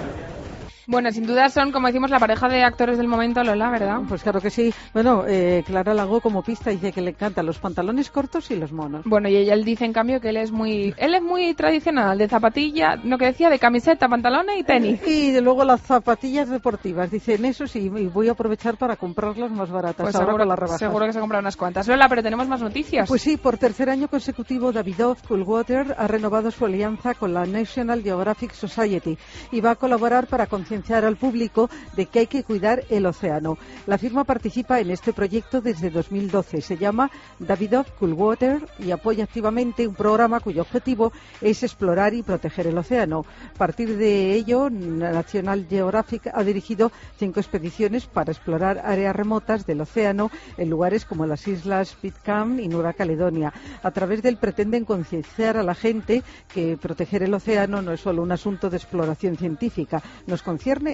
[0.89, 3.99] Bueno, sin duda son, como decimos, la pareja de actores del momento, Lola, ¿verdad?
[4.09, 4.73] Pues claro que sí.
[4.91, 8.71] Bueno, eh, Clara Lago como pista dice que le encantan los pantalones cortos y los
[8.71, 9.03] monos.
[9.05, 12.27] Bueno, y ella dice en cambio que él es muy él es muy tradicional, de
[12.27, 14.99] zapatilla, lo que decía, de camiseta, pantalones y tenis.
[15.05, 19.51] Y de luego las zapatillas deportivas, dicen eso sí, y voy a aprovechar para comprarlas
[19.51, 20.79] más baratas Pues ahora seguro, con las rebajas.
[20.79, 21.87] seguro que se compra unas cuantas.
[21.87, 23.07] Lola, pero tenemos más noticias.
[23.07, 28.01] Pues sí, por tercer año consecutivo, Davidoff Coolwater ha renovado su alianza con la National
[28.01, 29.15] Geographic Society
[29.51, 33.57] y va a colaborar para concienciar al público de que hay que cuidar el océano.
[33.85, 36.61] La firma participa en este proyecto desde 2012.
[36.61, 41.11] Se llama Davidoff Coolwater y apoya activamente un programa cuyo objetivo
[41.41, 43.25] es explorar y proteger el océano.
[43.53, 49.81] A partir de ello, National Geographic ha dirigido cinco expediciones para explorar áreas remotas del
[49.81, 53.53] océano en lugares como las islas Pitcairn y Nueva Caledonia.
[53.83, 56.23] A través de él pretenden concienciar a la gente
[56.53, 60.41] que proteger el océano no es solo un asunto de exploración científica, nos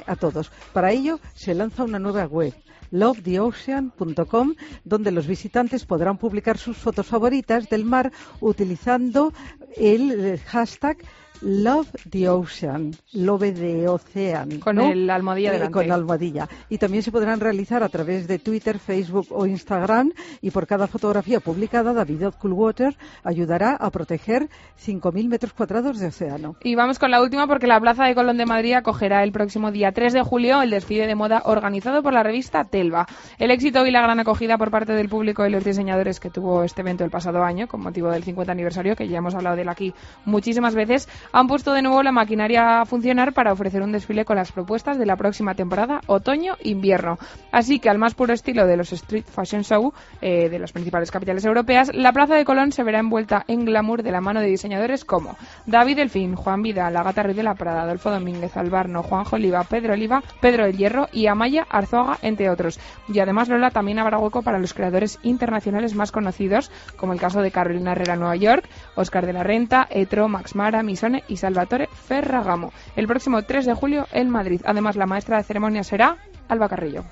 [0.05, 0.51] a todos.
[0.73, 2.53] Para ello se lanza una nueva web
[2.91, 9.33] lovetheocean.com, donde los visitantes podrán publicar sus fotos favoritas del mar utilizando
[9.75, 10.97] el eh, hashtag
[11.41, 14.59] Love the Ocean, Love the Ocean.
[14.59, 14.91] Con ¿no?
[14.91, 15.73] el almohadilla Eh, delante.
[15.73, 16.49] Con la almohadilla.
[16.69, 20.11] Y también se podrán realizar a través de Twitter, Facebook o Instagram.
[20.41, 24.49] Y por cada fotografía publicada, David Coolwater ayudará a proteger
[24.83, 26.55] 5.000 metros cuadrados de océano.
[26.63, 29.71] Y vamos con la última porque la Plaza de Colón de Madrid acogerá el próximo
[29.71, 33.07] día 3 de julio el desfile de moda organizado por la revista Telva.
[33.37, 36.63] El éxito y la gran acogida por parte del público y los diseñadores que tuvo
[36.63, 39.63] este evento el pasado año con motivo del 50 aniversario, que ya hemos hablado de
[39.63, 39.93] él aquí
[40.25, 44.35] muchísimas veces, han puesto de nuevo la maquinaria a funcionar para ofrecer un desfile con
[44.35, 47.17] las propuestas de la próxima temporada otoño-invierno.
[47.51, 51.11] Así que al más puro estilo de los Street Fashion Show eh, de las principales
[51.11, 54.47] capitales europeas, la Plaza de Colón se verá envuelta en glamour de la mano de
[54.47, 59.35] diseñadores como David Delfín, Juan Vidal, Agata Ruiz de la Prada, Adolfo Domínguez, Albarno, Juanjo
[59.35, 62.79] Oliva, Pedro Oliva, Pedro del Hierro y Amaya Arzuaga, entre otros.
[63.07, 67.41] Y además, Lola, también habrá hueco para los creadores internacionales más conocidos, como el caso
[67.41, 70.83] de Carolina Herrera Nueva York, Oscar de la Renta, Etro, Max Mara,
[71.27, 72.73] Y Salvatore Ferragamo.
[72.95, 74.61] El próximo 3 de julio en Madrid.
[74.65, 77.03] Además, la maestra de ceremonia será Alba Carrillo.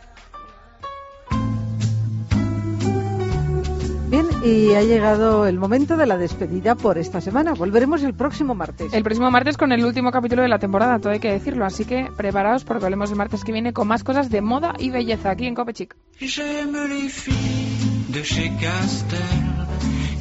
[4.14, 7.54] Bien, y ha llegado el momento de la despedida por esta semana.
[7.54, 8.94] Volveremos el próximo martes.
[8.94, 11.66] El próximo martes con el último capítulo de la temporada, todo hay que decirlo.
[11.66, 14.92] Así que preparaos porque volvemos el martes que viene con más cosas de moda y
[14.92, 15.96] belleza aquí en Copechic.
[16.20, 19.18] J'aime les filles de chez Castel.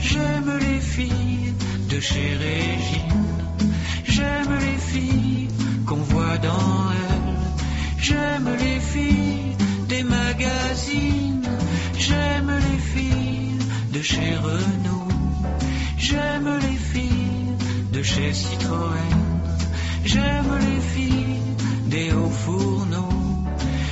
[0.01, 1.53] J'aime les filles
[1.91, 3.22] de chez Régine.
[4.23, 5.49] J'aime les filles
[5.85, 7.35] qu'on voit dans elle.
[7.99, 9.57] J'aime les filles
[9.89, 11.49] des magazines.
[11.99, 13.59] J'aime les filles
[13.95, 15.09] de chez Renault.
[15.97, 17.57] J'aime les filles
[17.93, 19.19] de chez Citroën.
[20.05, 21.43] J'aime les filles
[21.87, 23.45] des hauts fourneaux.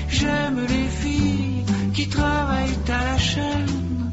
[0.09, 4.13] J'aime les filles qui travaillent à la chaîne.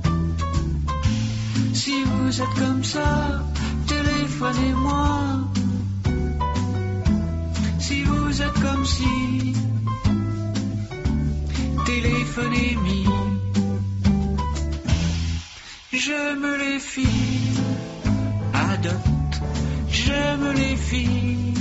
[1.74, 3.44] Si vous êtes comme ça,
[3.86, 5.57] téléphonez-moi.
[8.46, 9.48] Comme si
[12.84, 13.06] mis.
[15.92, 17.60] J'aime les filles
[18.54, 19.42] à dot,
[19.90, 21.54] j'aime les filles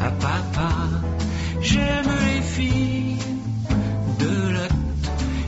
[0.00, 0.72] à papa,
[1.60, 3.18] j'aime les filles
[4.18, 4.76] de lot,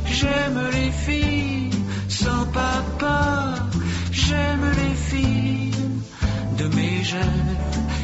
[0.07, 1.71] j'aime les filles
[2.09, 3.55] sans papa,
[4.13, 5.73] j'aime les filles
[6.59, 7.59] de mes rêves,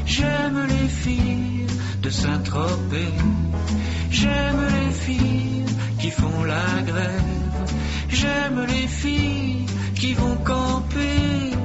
[0.07, 1.59] j'aime les filles
[4.11, 5.64] j'aime les filles
[5.98, 7.22] qui font la grève,
[8.08, 11.59] j'aime les filles qui vont camper.